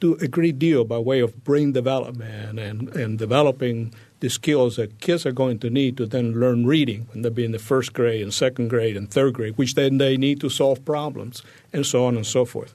[0.00, 4.98] do a great deal by way of brain development and, and developing the skills that
[5.00, 8.20] kids are going to need to then learn reading when they're in the first grade
[8.20, 12.04] and second grade and third grade, which then they need to solve problems and so
[12.04, 12.74] on and so forth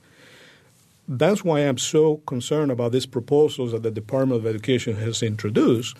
[1.07, 5.97] that's why I'm so concerned about these proposals that the Department of Education has introduced,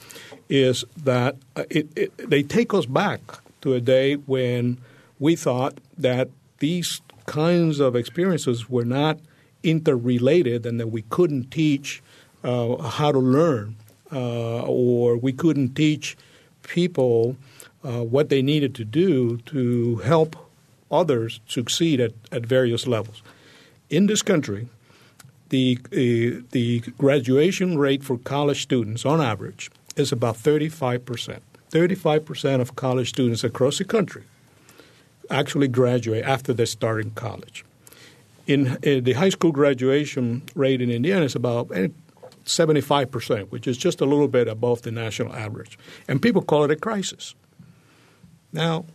[0.49, 3.21] is that uh, it, it, they take us back
[3.61, 4.79] to a day when
[5.19, 9.19] we thought that these kinds of experiences were not
[9.63, 12.01] interrelated and that we couldn't teach
[12.43, 13.75] uh, how to learn
[14.11, 16.15] uh, or we couldn't teach
[16.63, 17.35] people
[17.83, 20.35] uh, what they needed to do to help
[20.91, 23.21] others succeed at, at various levels.
[23.89, 24.67] In this country,
[25.49, 31.39] the, uh, the graduation rate for college students on average is about 35%.
[31.71, 34.23] 35% of college students across the country
[35.29, 37.65] actually graduate after they start in college.
[38.47, 41.69] In, in the high school graduation rate in Indiana is about
[42.45, 45.79] 75%, which is just a little bit above the national average.
[46.07, 47.33] And people call it a crisis.
[48.53, 48.85] Now,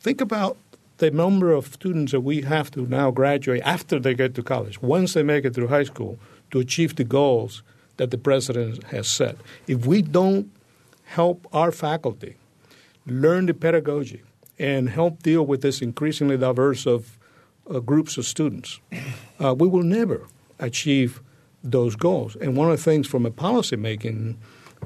[0.00, 0.56] think about
[1.02, 4.80] the number of students that we have to now graduate after they get to college,
[4.80, 6.16] once they make it through high school,
[6.52, 7.64] to achieve the goals
[7.96, 9.36] that the president has set.
[9.66, 10.48] If we don't
[11.02, 12.36] help our faculty
[13.04, 14.22] learn the pedagogy
[14.60, 17.18] and help deal with this increasingly diverse of
[17.68, 18.78] uh, groups of students,
[19.40, 20.28] uh, we will never
[20.60, 21.20] achieve
[21.64, 22.36] those goals.
[22.36, 24.36] And one of the things from a policymaking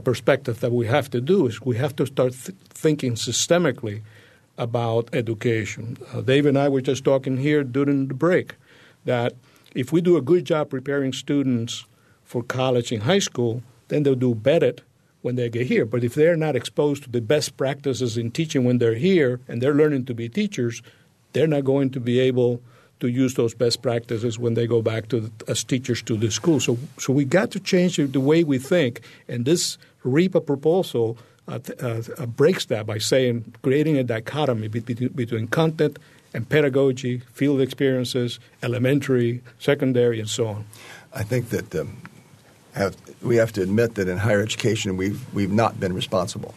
[0.02, 4.00] perspective that we have to do is we have to start th- thinking systemically–
[4.58, 5.96] about education.
[6.12, 8.56] Uh, Dave and I were just talking here during the break
[9.04, 9.34] that
[9.74, 11.84] if we do a good job preparing students
[12.24, 14.74] for college and high school, then they'll do better
[15.22, 15.84] when they get here.
[15.84, 19.60] But if they're not exposed to the best practices in teaching when they're here and
[19.60, 20.82] they're learning to be teachers,
[21.32, 22.62] they're not going to be able
[23.00, 26.30] to use those best practices when they go back to the, as teachers to the
[26.30, 26.60] school.
[26.60, 29.02] So, so we got to change the way we think.
[29.28, 35.08] And this REPA proposal Uh, uh, uh, breaks that by saying creating a dichotomy between,
[35.10, 35.96] between content
[36.34, 40.64] and pedagogy, field experiences, elementary, secondary, and so on.
[41.14, 42.02] I think that um,
[42.74, 46.52] have, we have to admit that in higher education we've we've not been responsible.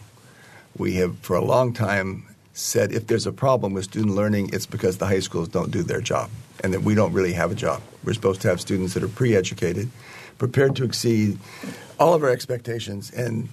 [0.76, 4.66] We have for a long time said if there's a problem with student learning, it's
[4.66, 6.30] because the high schools don't do their job,
[6.64, 7.80] and that we don't really have a job.
[8.02, 9.88] We're supposed to have students that are pre-educated,
[10.38, 11.38] prepared to exceed
[12.00, 13.48] all of our expectations, and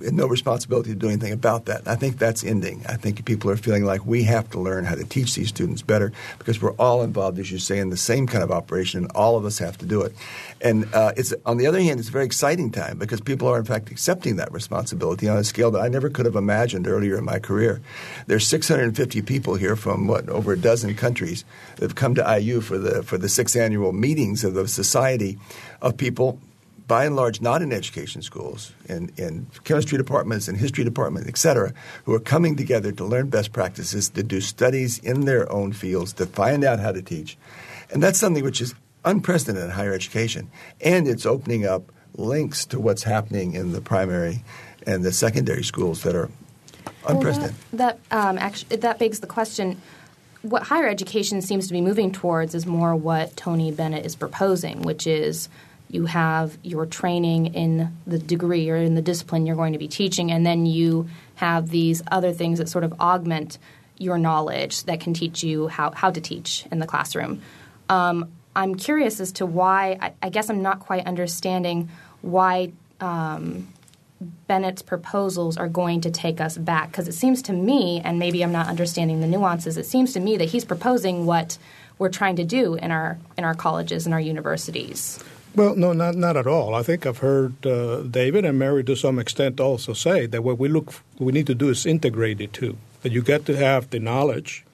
[0.00, 1.86] no responsibility to do anything about that.
[1.86, 2.82] I think that's ending.
[2.88, 5.82] I think people are feeling like we have to learn how to teach these students
[5.82, 9.12] better because we're all involved, as you say, in the same kind of operation, and
[9.12, 10.14] all of us have to do it.
[10.60, 13.58] And uh, it's on the other hand, it's a very exciting time because people are
[13.58, 17.18] in fact accepting that responsibility on a scale that I never could have imagined earlier
[17.18, 17.80] in my career.
[18.26, 21.44] There's 650 people here from what over a dozen countries
[21.76, 25.38] that have come to IU for the for the sixth annual meetings of the society
[25.80, 26.38] of people
[26.92, 31.38] by and large not in education schools, in, in chemistry departments and history departments, et
[31.38, 31.72] cetera,
[32.04, 36.12] who are coming together to learn best practices, to do studies in their own fields,
[36.12, 37.38] to find out how to teach.
[37.90, 38.74] And that's something which is
[39.06, 40.50] unprecedented in higher education.
[40.82, 44.44] And it's opening up links to what's happening in the primary
[44.86, 46.28] and the secondary schools that are
[47.08, 47.56] unprecedented.
[47.72, 49.80] Well, that that, um, actually, that begs the question
[50.42, 54.82] what higher education seems to be moving towards is more what Tony Bennett is proposing,
[54.82, 55.48] which is
[55.92, 59.88] you have your training in the degree or in the discipline you're going to be
[59.88, 63.58] teaching, and then you have these other things that sort of augment
[63.98, 67.42] your knowledge that can teach you how, how to teach in the classroom.
[67.88, 71.90] Um, I'm curious as to why, I, I, guess I'm not quite understanding
[72.22, 73.68] why um,
[74.46, 76.90] Bennett's proposals are going to take us back.
[76.90, 80.20] Because it seems to me, and maybe I'm not understanding the nuances, it seems to
[80.20, 81.58] me that he's proposing what
[81.98, 85.22] we're trying to do in our, in our colleges and our universities.
[85.54, 86.74] Well, no, not not at all.
[86.74, 90.58] I think I've heard uh, David and Mary to some extent also say that what
[90.58, 92.78] we look we need to do is integrate it too.
[93.02, 94.64] That you get to have the knowledge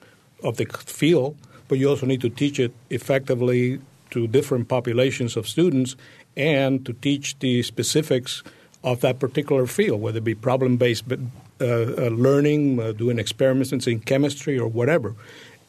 [0.41, 1.35] of the field,
[1.67, 5.97] but you also need to teach it effectively to different populations of students
[6.37, 8.41] and to teach the specifics
[8.81, 11.15] of that particular field, whether it be problem based uh,
[11.59, 15.13] uh, learning, uh, doing experiments in chemistry or whatever.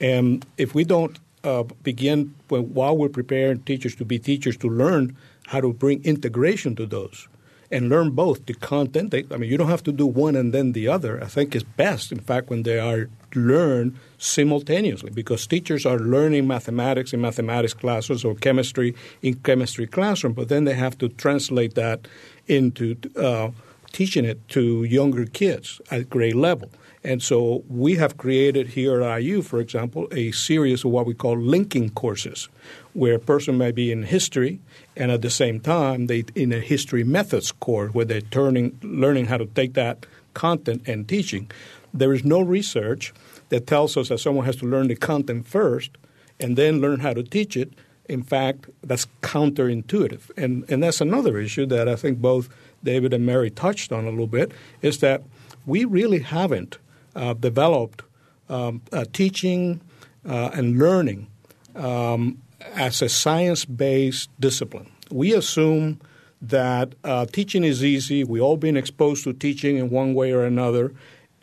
[0.00, 4.68] And if we don't uh, begin when, while we're preparing teachers to be teachers to
[4.68, 5.16] learn
[5.46, 7.28] how to bring integration to those
[7.70, 9.14] and learn both the content.
[9.14, 11.22] I mean, you don't have to do one and then the other.
[11.22, 16.48] I think it's best, in fact, when they are learned simultaneously because teachers are learning
[16.48, 21.74] mathematics in mathematics classes or chemistry in chemistry classroom, but then they have to translate
[21.74, 22.08] that
[22.48, 23.50] into uh,
[23.92, 26.70] teaching it to younger kids at grade level.
[27.02, 31.14] And so we have created here at IU, for example, a series of what we
[31.14, 32.48] call linking courses,
[32.92, 34.60] where a person may be in history
[34.96, 39.26] and at the same time they in a history methods course where they're turning, learning
[39.26, 41.50] how to take that content and teaching.
[41.94, 43.14] There is no research
[43.48, 45.92] that tells us that someone has to learn the content first
[46.38, 47.72] and then learn how to teach it.
[48.08, 50.30] In fact, that's counterintuitive.
[50.36, 52.48] And, and that's another issue that I think both
[52.82, 54.52] David and Mary touched on a little bit
[54.82, 55.22] is that
[55.66, 56.78] we really haven't–
[57.14, 58.02] uh, developed
[58.48, 59.80] um, uh, teaching
[60.28, 61.28] uh, and learning
[61.74, 62.40] um,
[62.74, 64.90] as a science based discipline.
[65.10, 66.00] We assume
[66.42, 68.24] that uh, teaching is easy.
[68.24, 70.92] We've all been exposed to teaching in one way or another.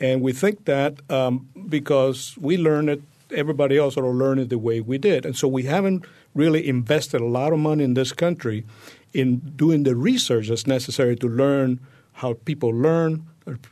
[0.00, 4.58] And we think that um, because we learn it, everybody else will learn it the
[4.58, 5.26] way we did.
[5.26, 8.64] And so we haven't really invested a lot of money in this country
[9.12, 11.80] in doing the research that's necessary to learn
[12.12, 13.24] how people learn,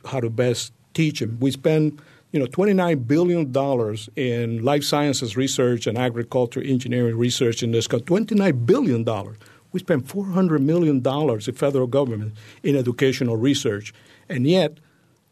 [0.05, 1.37] how to best teach them.
[1.39, 3.53] We spend you know, $29 billion
[4.15, 8.05] in life sciences research and agriculture engineering research in this country.
[8.05, 9.05] $29 billion.
[9.71, 12.33] We spend $400 million, the federal government,
[12.63, 13.93] in educational research.
[14.27, 14.79] And yet,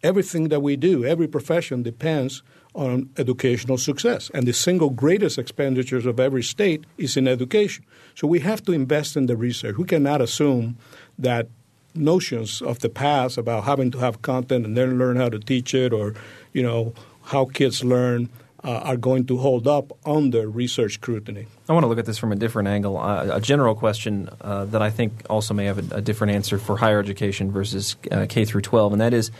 [0.03, 2.43] everything that we do, every profession depends
[2.75, 4.29] on educational success.
[4.33, 7.85] And the single greatest expenditures of every state is in education.
[8.13, 9.77] So we have to invest in the research.
[9.77, 10.77] We cannot assume
[11.17, 11.47] that
[11.95, 15.73] notions of the past about having to have content and then learn how to teach
[15.73, 16.13] it or,
[16.51, 18.29] you know, how kids learn
[18.63, 21.47] uh, are going to hold up under research scrutiny.
[21.69, 22.97] I want to look at this from a different angle.
[22.97, 26.57] Uh, a general question uh, that I think also may have a, a different answer
[26.57, 29.31] for higher education versus uh, K through 12, and that is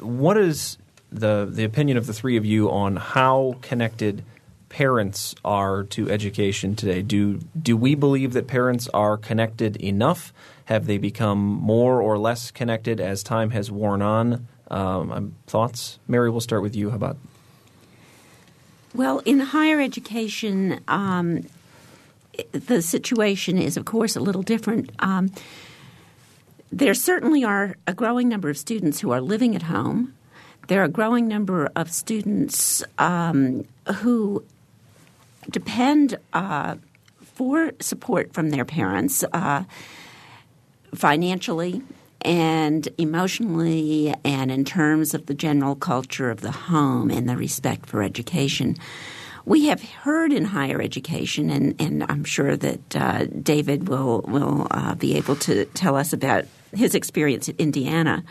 [0.00, 0.76] what is
[1.12, 4.24] the the opinion of the three of you on how connected
[4.68, 7.02] parents are to education today?
[7.02, 10.32] Do do we believe that parents are connected enough?
[10.66, 14.48] Have they become more or less connected as time has worn on?
[14.70, 16.30] Um, um, thoughts, Mary?
[16.30, 16.90] We'll start with you.
[16.90, 17.18] How about?
[18.94, 21.46] Well, in higher education, um,
[22.52, 24.90] the situation is, of course, a little different.
[24.98, 25.30] Um,
[26.70, 30.14] there certainly are a growing number of students who are living at home.
[30.72, 33.66] There are a growing number of students um,
[33.96, 34.42] who
[35.50, 36.76] depend uh,
[37.20, 39.22] for support from their parents.
[39.34, 39.64] Uh,
[40.94, 41.82] financially
[42.22, 47.84] and emotionally and in terms of the general culture of the home and the respect
[47.84, 48.76] for education.
[49.44, 54.68] We have heard in higher education, and, and I'm sure that uh, David will will
[54.70, 56.44] uh, be able to tell us about
[56.74, 58.24] his experience at Indiana,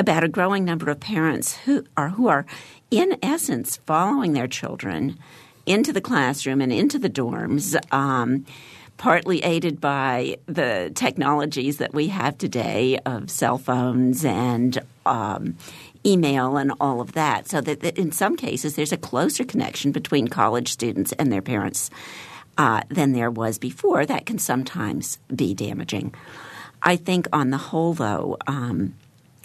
[0.00, 2.46] about a growing number of parents who are who are
[2.90, 5.18] in essence following their children
[5.66, 7.76] into the classroom and into the dorms.
[7.92, 8.46] Um,
[8.96, 15.56] partly aided by the technologies that we have today of cell phones and um,
[16.04, 17.48] email and all of that.
[17.48, 21.40] So that, that, in some cases, there's a closer connection between college students and their
[21.40, 21.88] parents
[22.58, 24.04] uh, than there was before.
[24.04, 26.14] That can sometimes be damaging.
[26.82, 28.94] I think, on the whole, though, um,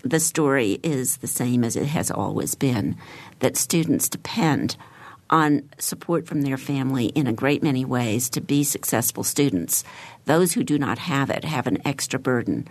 [0.05, 2.95] the story is the same as it has always been
[3.39, 4.77] that students depend–
[5.29, 9.83] on support from their family in a great many ways to be successful students.
[10.25, 12.67] Those who do not have it have an extra burden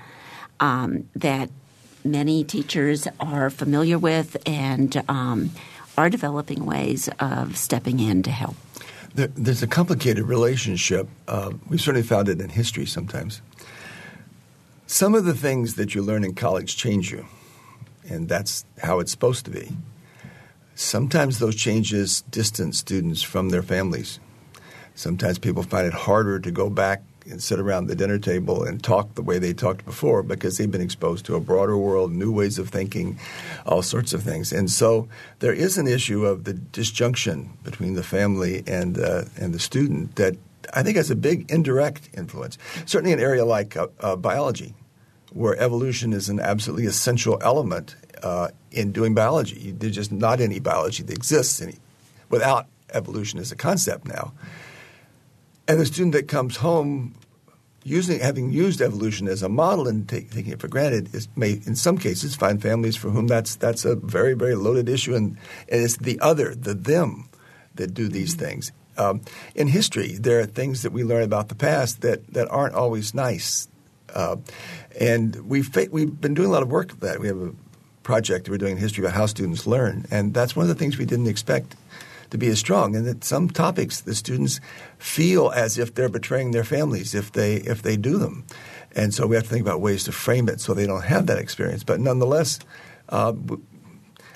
[0.60, 1.50] um, that
[2.04, 5.50] many teachers are familiar with and um,
[5.98, 8.56] are developing ways of stepping in to help.
[9.14, 11.08] There, there's a complicated relationship.
[11.28, 13.40] Uh, we've certainly found it in history sometimes.
[14.86, 17.26] Some of the things that you learn in college change you,
[18.08, 19.70] and that's how it's supposed to be.
[20.74, 24.20] Sometimes those changes distance students from their families.
[24.94, 28.82] Sometimes people find it harder to go back and sit around the dinner table and
[28.82, 32.30] talk the way they talked before because they've been exposed to a broader world, new
[32.30, 33.18] ways of thinking,
[33.64, 34.52] all sorts of things.
[34.52, 35.08] And so
[35.38, 40.16] there is an issue of the disjunction between the family and uh, and the student
[40.16, 40.36] that
[40.72, 42.58] I think has a big indirect influence.
[42.86, 44.74] Certainly, an area like uh, uh, biology,
[45.32, 49.72] where evolution is an absolutely essential element uh, in doing biology.
[49.72, 51.76] There's just not any biology that exists any,
[52.30, 54.32] without evolution as a concept now.
[55.66, 57.14] and the student that comes home
[57.82, 61.60] using having used evolution as a model and take, taking it for granted is may
[61.66, 65.36] in some cases find families for whom that's that's a very very loaded issue and,
[65.68, 67.28] and it's the other the them
[67.74, 69.20] that do these things um,
[69.54, 73.14] in history there are things that we learn about the past that that aren't always
[73.14, 73.68] nice.
[74.14, 74.36] Uh,
[75.00, 77.18] and we've we've been doing a lot of work with that.
[77.20, 77.52] We have a
[78.02, 80.74] project that we're doing in history about how students learn and that's one of the
[80.74, 81.74] things we didn't expect
[82.34, 84.60] to be as strong, and that some topics the students
[84.98, 88.44] feel as if they're betraying their families if they if they do them,
[88.92, 91.26] and so we have to think about ways to frame it so they don't have
[91.26, 91.84] that experience.
[91.84, 92.58] But nonetheless,
[93.08, 93.32] uh,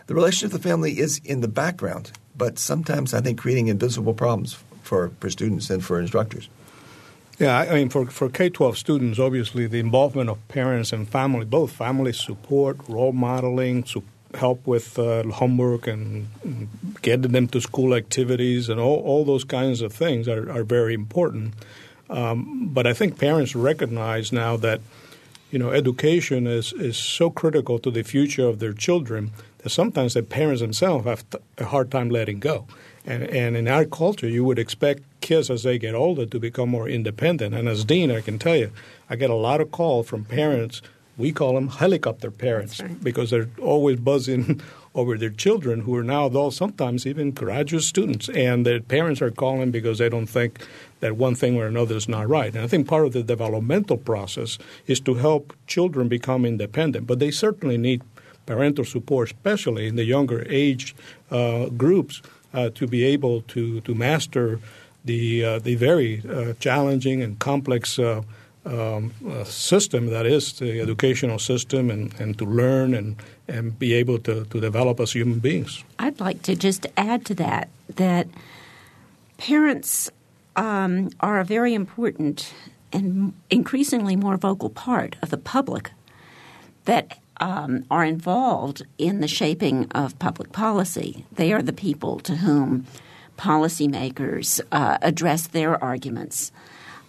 [0.06, 4.14] the relationship with the family is in the background, but sometimes I think creating invisible
[4.14, 6.48] problems for, for students and for instructors.
[7.38, 11.44] Yeah, I mean, for, for K 12 students, obviously the involvement of parents and family,
[11.44, 16.28] both family support, role modeling, support help with uh, homework and
[17.02, 20.94] getting them to school activities and all, all those kinds of things are, are very
[20.94, 21.54] important.
[22.10, 24.80] Um, but I think parents recognize now that
[25.50, 29.30] you know education is, is so critical to the future of their children
[29.68, 31.24] sometimes the parents themselves have
[31.58, 32.66] a hard time letting go.
[33.04, 36.68] And, and in our culture, you would expect kids as they get older to become
[36.68, 37.54] more independent.
[37.54, 38.70] And as dean, I can tell you,
[39.08, 40.82] I get a lot of calls from parents–
[41.18, 43.02] we call them helicopter parents right.
[43.02, 44.60] because they're always buzzing
[44.94, 49.30] over their children who are now adults, sometimes even graduate students, and their parents are
[49.30, 50.66] calling because they don't think
[51.00, 52.54] that one thing or another is not right.
[52.54, 57.18] And I think part of the developmental process is to help children become independent, but
[57.18, 58.02] they certainly need
[58.48, 60.94] parental support, especially in the younger age
[61.30, 62.22] uh, groups,
[62.54, 64.58] uh, to be able to to master
[65.04, 68.22] the uh, the very uh, challenging and complex uh,
[68.64, 69.12] um,
[69.44, 74.44] system that is the educational system and, and to learn and, and be able to,
[74.44, 75.84] to develop as human beings.
[75.98, 78.26] I'd like to just add to that that
[79.38, 80.10] parents
[80.56, 82.52] um, are a very important
[82.92, 85.92] and increasingly more vocal part of the public
[86.84, 91.24] that um, are involved in the shaping of public policy.
[91.32, 92.86] They are the people to whom
[93.36, 96.52] policymakers uh, address their arguments.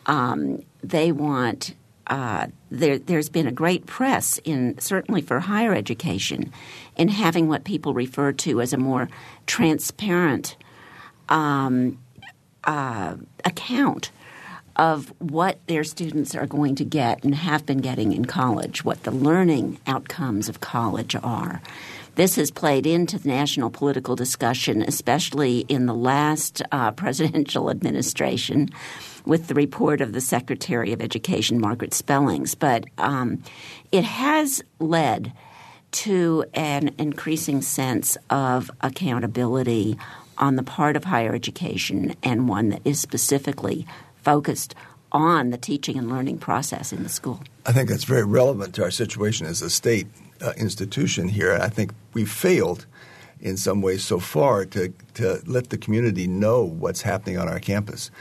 [0.06, 1.74] Um, they want
[2.08, 6.52] uh, there, has been a great press in certainly for higher education
[6.98, 9.08] in having what people refer to as a more
[9.46, 10.56] transparent
[11.30, 12.00] um,
[12.64, 13.16] uh,
[13.46, 14.12] account
[14.80, 19.04] of what their students are going to get and have been getting in college, what
[19.04, 21.62] the learning outcomes of college are.
[22.16, 28.70] This has played into the national political discussion, especially in the last uh, presidential administration
[29.26, 32.56] with the report of the Secretary of Education, Margaret Spellings.
[32.56, 33.44] But um,
[33.92, 35.34] it has led
[35.92, 39.98] to an increasing sense of accountability
[40.38, 43.86] on the part of higher education and one that is specifically
[44.34, 44.76] focused
[45.12, 47.40] on the teaching and learning process in the school.
[47.66, 50.08] I think that's very relevant to our situation as a state
[50.40, 51.58] uh, institution here.
[51.60, 52.86] I think we've failed
[53.42, 57.60] in some ways so far to, to let the community know what's happening on our
[57.60, 58.12] campus.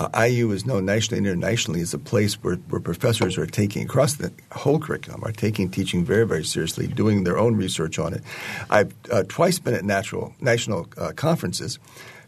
[0.00, 3.84] Uh, IU is known nationally and internationally as a place where, where professors are taking
[3.84, 8.14] across the whole curriculum are taking teaching very very seriously, doing their own research on
[8.14, 8.22] it.
[8.70, 11.78] I've uh, twice been at natural national uh, conferences.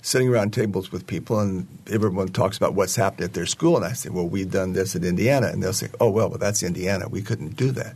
[0.05, 3.74] Sitting around tables with people, and everyone talks about what's happened at their school.
[3.74, 6.36] And I say, "Well, we've done this at Indiana," and they'll say, "Oh, well, well,
[6.36, 7.09] that's Indiana.
[7.09, 7.94] We couldn't do that."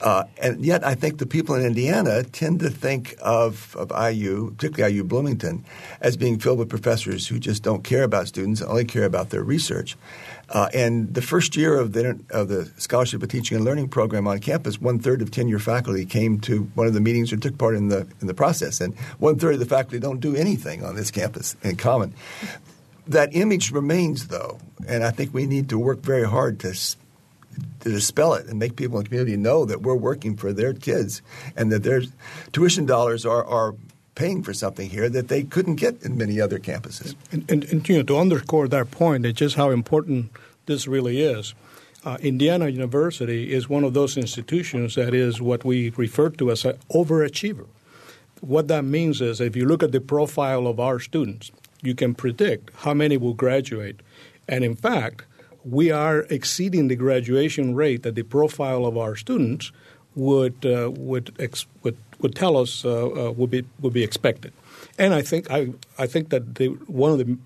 [0.00, 4.52] Uh, and yet, I think the people in Indiana tend to think of, of IU,
[4.52, 5.62] particularly IU Bloomington,
[6.00, 9.42] as being filled with professors who just don't care about students, only care about their
[9.42, 9.98] research.
[10.50, 14.26] Uh, and the first year of the, of the Scholarship of Teaching and Learning program
[14.26, 17.56] on campus, one third of tenure faculty came to one of the meetings or took
[17.56, 20.84] part in the in the process, and one third of the faculty don't do anything
[20.84, 22.14] on this campus in common.
[23.06, 26.74] That image remains, though, and I think we need to work very hard to
[27.80, 30.72] to dispel it and make people in the community know that we're working for their
[30.74, 31.22] kids
[31.56, 32.02] and that their
[32.52, 33.74] tuition dollars are, are
[34.20, 37.14] paying for something here that they couldn't get in many other campuses.
[37.32, 40.30] And, and, and you know, to underscore that point, it's just how important
[40.66, 41.54] this really is.
[42.04, 46.66] Uh, Indiana University is one of those institutions that is what we refer to as
[46.66, 47.66] an overachiever.
[48.42, 51.50] What that means is if you look at the profile of our students,
[51.82, 54.00] you can predict how many will graduate.
[54.46, 55.24] And in fact,
[55.64, 59.72] we are exceeding the graduation rate that the profile of our students
[60.14, 64.52] would uh, would, ex- would would tell us uh, uh, would be would be expected.
[64.98, 66.42] And I think I I think that
[66.86, 67.38] one of the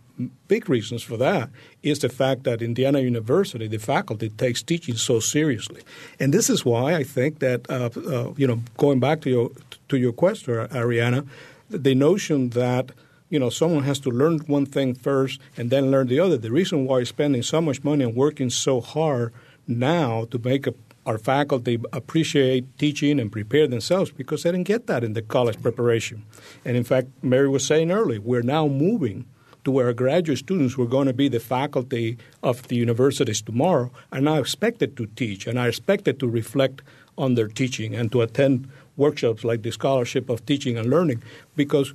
[0.47, 1.51] big reasons for that
[1.83, 5.83] is the fact that Indiana University, the faculty takes teaching so seriously,
[6.21, 9.51] and this is why I think that uh, uh, you know going back to your
[9.89, 11.27] to your question, Arianna,
[11.71, 12.93] the notion that
[13.31, 16.37] you know someone has to learn one thing first and then learn the other.
[16.37, 19.33] The reason why we're spending so much money and working so hard
[19.67, 20.75] now to make a,
[21.07, 25.61] our faculty appreciate teaching and prepare themselves because they didn't get that in the college
[25.61, 26.25] preparation.
[26.65, 29.27] And in fact, Mary was saying earlier, we're now moving
[29.65, 33.91] to where graduate students who are going to be the faculty of the universities tomorrow
[34.13, 36.83] are now expected to teach and are expected to reflect
[37.17, 41.23] on their teaching and to attend workshops like the Scholarship of Teaching and Learning
[41.57, 41.95] because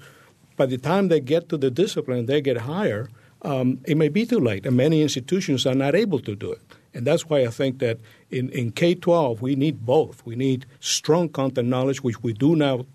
[0.57, 3.09] by the time they get to the discipline, they get higher,
[3.43, 6.61] um, it may be too late, and many institutions are not able to do it.
[6.93, 7.99] And that's why I think that
[8.31, 10.25] in, in K 12, we need both.
[10.25, 12.85] We need strong content knowledge, which we do now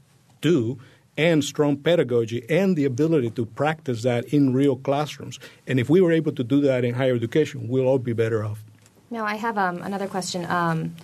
[0.40, 0.78] do,
[1.16, 5.38] and strong pedagogy and the ability to practice that in real classrooms.
[5.66, 8.44] And if we were able to do that in higher education, we'll all be better
[8.44, 8.62] off.
[9.10, 10.44] Now, I have um, another question.
[10.46, 10.96] Um,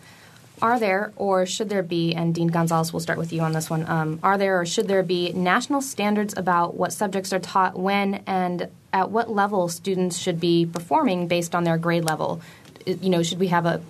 [0.63, 3.71] are there or should there be, and Dean Gonzalez, we'll start with you on this
[3.71, 7.79] one, um, are there or should there be national standards about what subjects are taught
[7.79, 12.43] when and at what level students should be performing based on their grade level?
[12.85, 13.81] You know, should we have a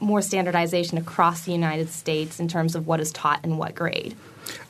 [0.00, 4.14] more standardization across the United States in terms of what is taught in what grade?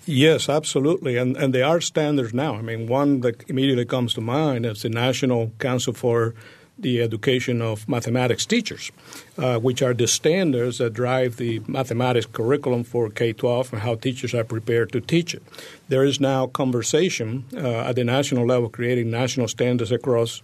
[0.05, 1.17] Yes, absolutely.
[1.17, 2.55] And, and there are standards now.
[2.55, 6.35] I mean, one that immediately comes to mind is the National Council for
[6.79, 8.93] the Education of Mathematics Teachers,
[9.39, 13.95] uh, which are the standards that drive the mathematics curriculum for K 12 and how
[13.95, 15.43] teachers are prepared to teach it.
[15.89, 20.43] There is now conversation uh, at the national level creating national standards across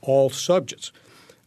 [0.00, 0.92] all subjects.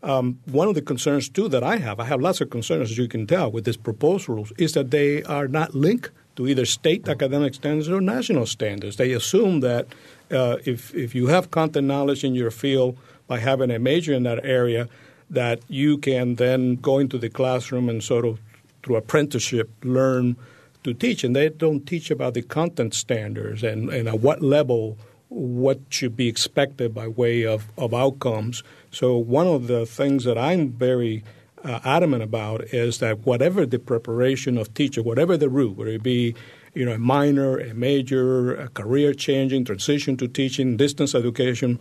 [0.02, 2.98] Um, one of the concerns, too, that I have, I have lots of concerns, as
[2.98, 6.66] you can tell, with these proposed rules, is that they are not linked to either
[6.66, 8.96] state academic standards or national standards.
[8.96, 9.88] They assume that
[10.32, 12.98] uh, if, if you have content knowledge in your field
[13.28, 14.88] by having a major in that area,
[15.30, 18.40] that you can then go into the classroom and sort of,
[18.84, 20.38] through apprenticeship, learn
[20.86, 21.26] to teach.
[21.26, 24.98] And they don't teach about the content standards and, and at what level
[25.28, 28.64] what should be expected by way of, of outcomes.
[28.92, 31.24] So, one of the things that I'm very
[31.64, 36.04] uh, adamant about is that whatever the preparation of teacher, whatever the route, whether it
[36.04, 36.36] be
[36.74, 41.80] you know a minor, a major, a career changing, transition to teaching, distance education,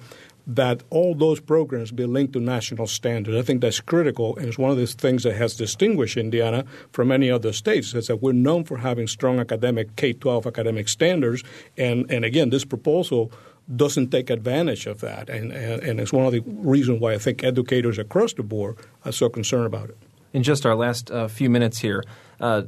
[0.48, 3.36] that all those programs be linked to national standards.
[3.36, 7.08] I think that's critical, and it's one of the things that has distinguished Indiana from
[7.08, 7.94] many other states.
[7.94, 11.44] Is that we're known for having strong academic K-12 academic standards,
[11.76, 13.30] and and again, this proposal
[13.76, 15.28] doesn't take advantage of that.
[15.28, 18.78] And, and, and, it's one of the reasons why I think educators across the board
[19.04, 19.98] are so concerned about it.
[20.32, 22.02] In just our last uh, few minutes here,
[22.40, 22.62] uh,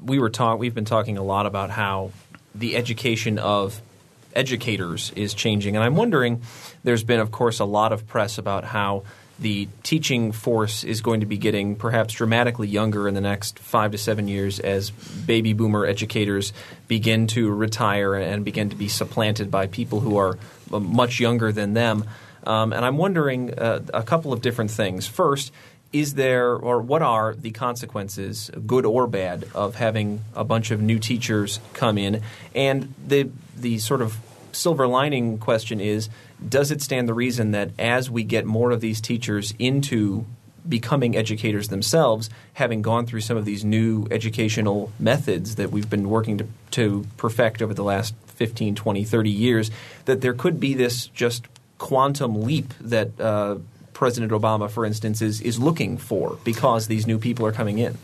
[0.00, 2.12] we were talk- we've been talking a lot about how
[2.54, 3.80] the education of
[4.36, 5.74] educators is changing.
[5.74, 6.42] And I'm wondering,
[6.84, 9.02] there's been, of course, a lot of press about how
[9.38, 13.92] the teaching force is going to be getting perhaps dramatically younger in the next five
[13.92, 16.52] to seven years as baby boomer educators
[16.88, 20.38] begin to retire and begin to be supplanted by people who are
[20.72, 22.04] uh, much younger than them.
[22.44, 25.06] Um, and I'm wondering uh, a couple of different things.
[25.06, 25.52] First,
[26.00, 30.80] is there or what are the consequences, good or bad, of having a bunch of
[30.80, 32.22] new teachers come in?
[32.54, 34.16] And the the sort of
[34.52, 36.08] silver lining question is
[36.46, 40.26] does it stand the reason that as we get more of these teachers into
[40.68, 46.10] becoming educators themselves, having gone through some of these new educational methods that we've been
[46.10, 49.70] working to, to perfect over the last 15, 20, 30 years,
[50.06, 51.46] that there could be this just
[51.78, 53.56] quantum leap that uh,
[53.96, 57.96] President Obama, for instance, is, is looking for because these new people are coming in?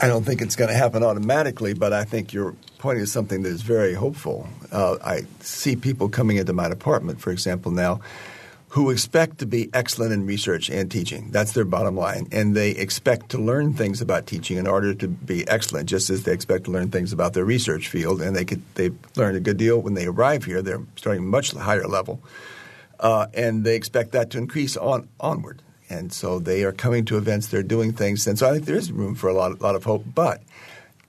[0.00, 3.42] I don't think it's going to happen automatically, but I think you're pointing to something
[3.42, 4.48] that is very hopeful.
[4.70, 8.00] Uh, I see people coming into my department, for example, now
[8.68, 11.32] who expect to be excellent in research and teaching.
[11.32, 12.28] That's their bottom line.
[12.30, 16.22] And they expect to learn things about teaching in order to be excellent, just as
[16.22, 18.22] they expect to learn things about their research field.
[18.22, 20.62] And they could they learn a good deal when they arrive here.
[20.62, 22.22] They're starting much higher level.
[23.00, 25.62] Uh, and they expect that to increase on onward.
[25.88, 28.26] And so they are coming to events, they're doing things.
[28.26, 30.04] And so I think there is room for a lot, lot of hope.
[30.14, 30.42] But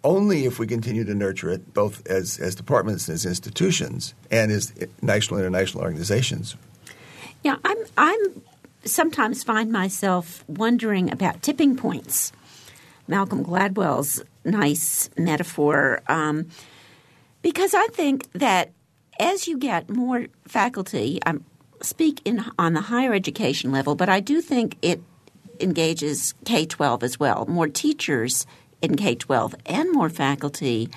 [0.04, 4.52] only if we continue to nurture it, both as, as departments and as institutions and
[4.52, 6.56] as national and international organizations.
[7.44, 8.42] Yeah, I'm, I'm
[8.86, 12.32] sometimes find myself wondering about tipping points.
[13.08, 16.48] Malcolm Gladwell's nice metaphor, um,
[17.42, 18.72] because I think that
[19.20, 21.36] as you get more faculty, I
[21.82, 25.02] speak in on the higher education level, but I do think it
[25.60, 27.46] engages K twelve as well.
[27.48, 28.46] More teachers
[28.82, 30.90] in K 12 and more faculty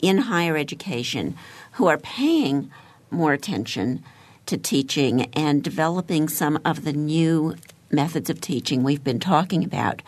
[0.00, 1.36] in higher education
[1.72, 2.70] who are paying
[3.10, 4.02] more attention
[4.46, 7.54] to teaching and developing some of the new
[7.90, 10.02] methods of teaching we've been talking about,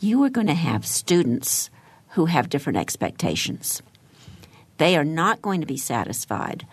[0.00, 1.70] you are going to have students
[2.10, 3.82] who have different expectations.
[4.78, 6.66] They are not going to be satisfied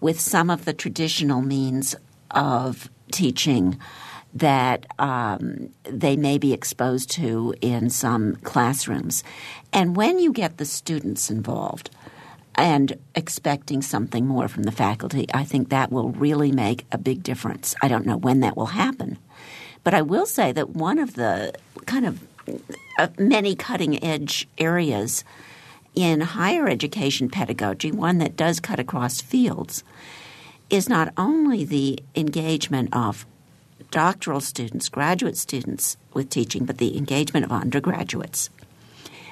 [0.00, 1.94] with some of the traditional means
[2.30, 3.78] of teaching
[4.32, 9.24] that um, they may be exposed to in some classrooms.
[9.72, 11.90] And when you get the students involved
[12.54, 17.22] and expecting something more from the faculty, I think that will really make a big
[17.22, 17.74] difference.
[17.82, 19.18] I don't know when that will happen.
[19.82, 21.54] But I will say that one of the
[21.86, 22.20] kind of
[22.98, 25.24] uh, many cutting edge areas
[25.94, 29.82] in higher education pedagogy, one that does cut across fields,
[30.70, 33.26] is not only the engagement of
[33.90, 38.50] doctoral students, graduate students with teaching, but the engagement of undergraduates.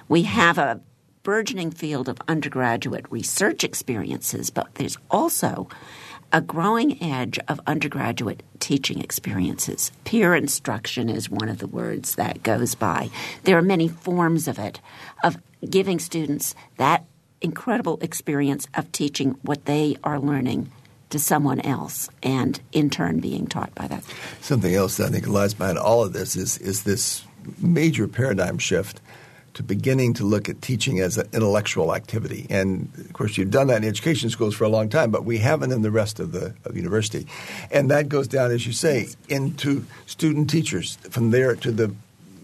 [0.09, 0.81] We have a
[1.23, 5.69] burgeoning field of undergraduate research experiences, but there's also
[6.33, 9.93] a growing edge of undergraduate teaching experiences.
[10.05, 13.11] Peer instruction is one of the words that goes by.
[13.45, 14.81] There are many forms of it,
[15.23, 17.05] of giving students that
[17.41, 20.71] incredible experience of teaching what they are learning
[21.11, 24.05] to someone else and in turn being taught by that.
[24.41, 27.25] Something else that I think lies behind all of this is, is this
[27.61, 29.01] major paradigm shift
[29.55, 32.47] to beginning to look at teaching as an intellectual activity.
[32.49, 35.39] And of course, you've done that in education schools for a long time, but we
[35.39, 37.27] haven't in the rest of the of university.
[37.73, 41.93] And that goes down, as you say, into student teachers, from there to the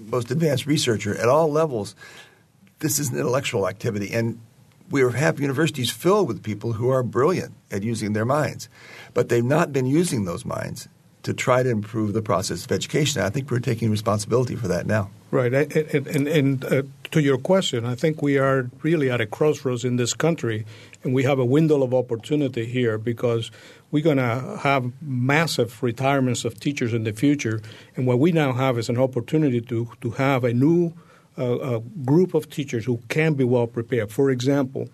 [0.06, 1.94] most advanced researcher at all levels.
[2.80, 4.12] This is an intellectual activity.
[4.12, 4.40] And
[4.90, 8.68] we have universities filled with people who are brilliant at using their minds,
[9.12, 10.88] but they've not been using those minds
[11.22, 13.22] to try to improve the process of education.
[13.22, 15.10] I think we're taking responsibility for that now.
[15.30, 15.52] Right.
[15.52, 19.84] And, and, and uh, to your question, I think we are really at a crossroads
[19.84, 20.64] in this country,
[21.02, 23.50] and we have a window of opportunity here because
[23.90, 27.62] we're going to have massive retirements of teachers in the future.
[27.96, 30.92] And what we now have is an opportunity to, to have a new
[31.36, 34.10] a, a group of teachers who can be well prepared.
[34.10, 34.88] For example,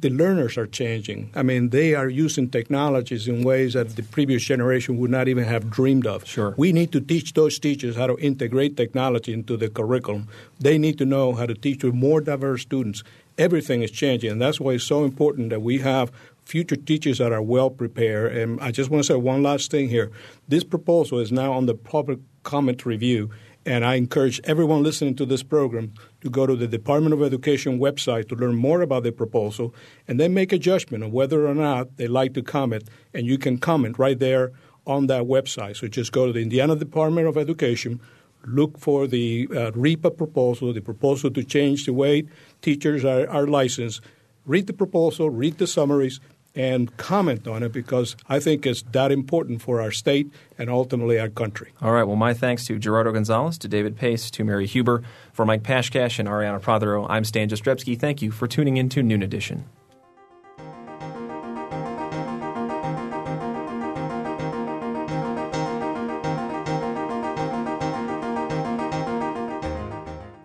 [0.00, 1.30] the learners are changing.
[1.34, 5.44] I mean, they are using technologies in ways that the previous generation would not even
[5.44, 6.26] have dreamed of.
[6.26, 6.54] Sure.
[6.56, 10.28] We need to teach those teachers how to integrate technology into the curriculum.
[10.58, 13.04] They need to know how to teach with more diverse students.
[13.38, 16.12] Everything is changing, and that's why it's so important that we have
[16.44, 18.36] future teachers that are well prepared.
[18.36, 20.10] And I just want to say one last thing here.
[20.48, 23.30] This proposal is now on the public comment review,
[23.66, 27.78] and I encourage everyone listening to this program to go to the Department of Education
[27.78, 29.74] website to learn more about the proposal
[30.06, 32.84] and then make a judgment on whether or not they like to comment.
[33.14, 34.52] And you can comment right there
[34.86, 35.76] on that website.
[35.76, 38.00] So just go to the Indiana Department of Education,
[38.46, 42.24] look for the uh, REPA proposal, the proposal to change the way
[42.60, 44.02] teachers are, are licensed,
[44.44, 46.20] read the proposal, read the summaries,
[46.54, 51.18] and comment on it because I think it's that important for our state and ultimately
[51.18, 51.72] our country.
[51.82, 52.04] All right.
[52.04, 55.02] Well, my thanks to Gerardo Gonzalez, to David Pace, to Mary Huber,
[55.32, 57.06] for Mike Pashkash and Arianna Prothero.
[57.08, 57.98] I'm Stan Jastrzebski.
[57.98, 59.64] Thank you for tuning in to Noon Edition.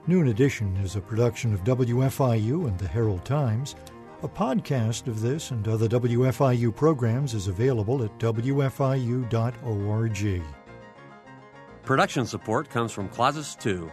[0.08, 3.76] Noon Edition is a production of WFIU and the Herald Times.
[4.22, 9.32] A podcast of this and other WFIU programs is available at WFIU.org.
[11.84, 13.90] Production support comes from Closets 2,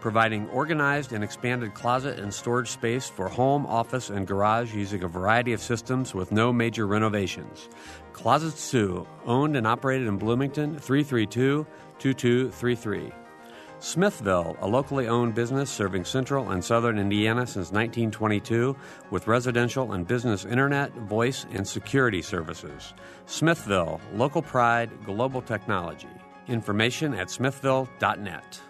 [0.00, 5.08] providing organized and expanded closet and storage space for home, office, and garage using a
[5.08, 7.68] variety of systems with no major renovations.
[8.12, 11.64] Closets 2, owned and operated in Bloomington, 332
[12.00, 13.12] 2233.
[13.80, 18.76] Smithville, a locally owned business serving central and southern Indiana since 1922
[19.10, 22.92] with residential and business internet, voice, and security services.
[23.26, 26.08] Smithville, local pride, global technology.
[26.48, 28.60] Information at smithville.net.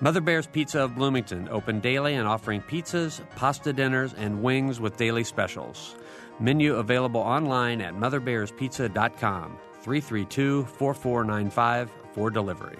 [0.00, 4.96] Mother Bear's Pizza of Bloomington, open daily and offering pizzas, pasta dinners, and wings with
[4.96, 5.96] daily specials.
[6.38, 12.78] Menu available online at motherbearspizza.com, 332 4495 for delivery.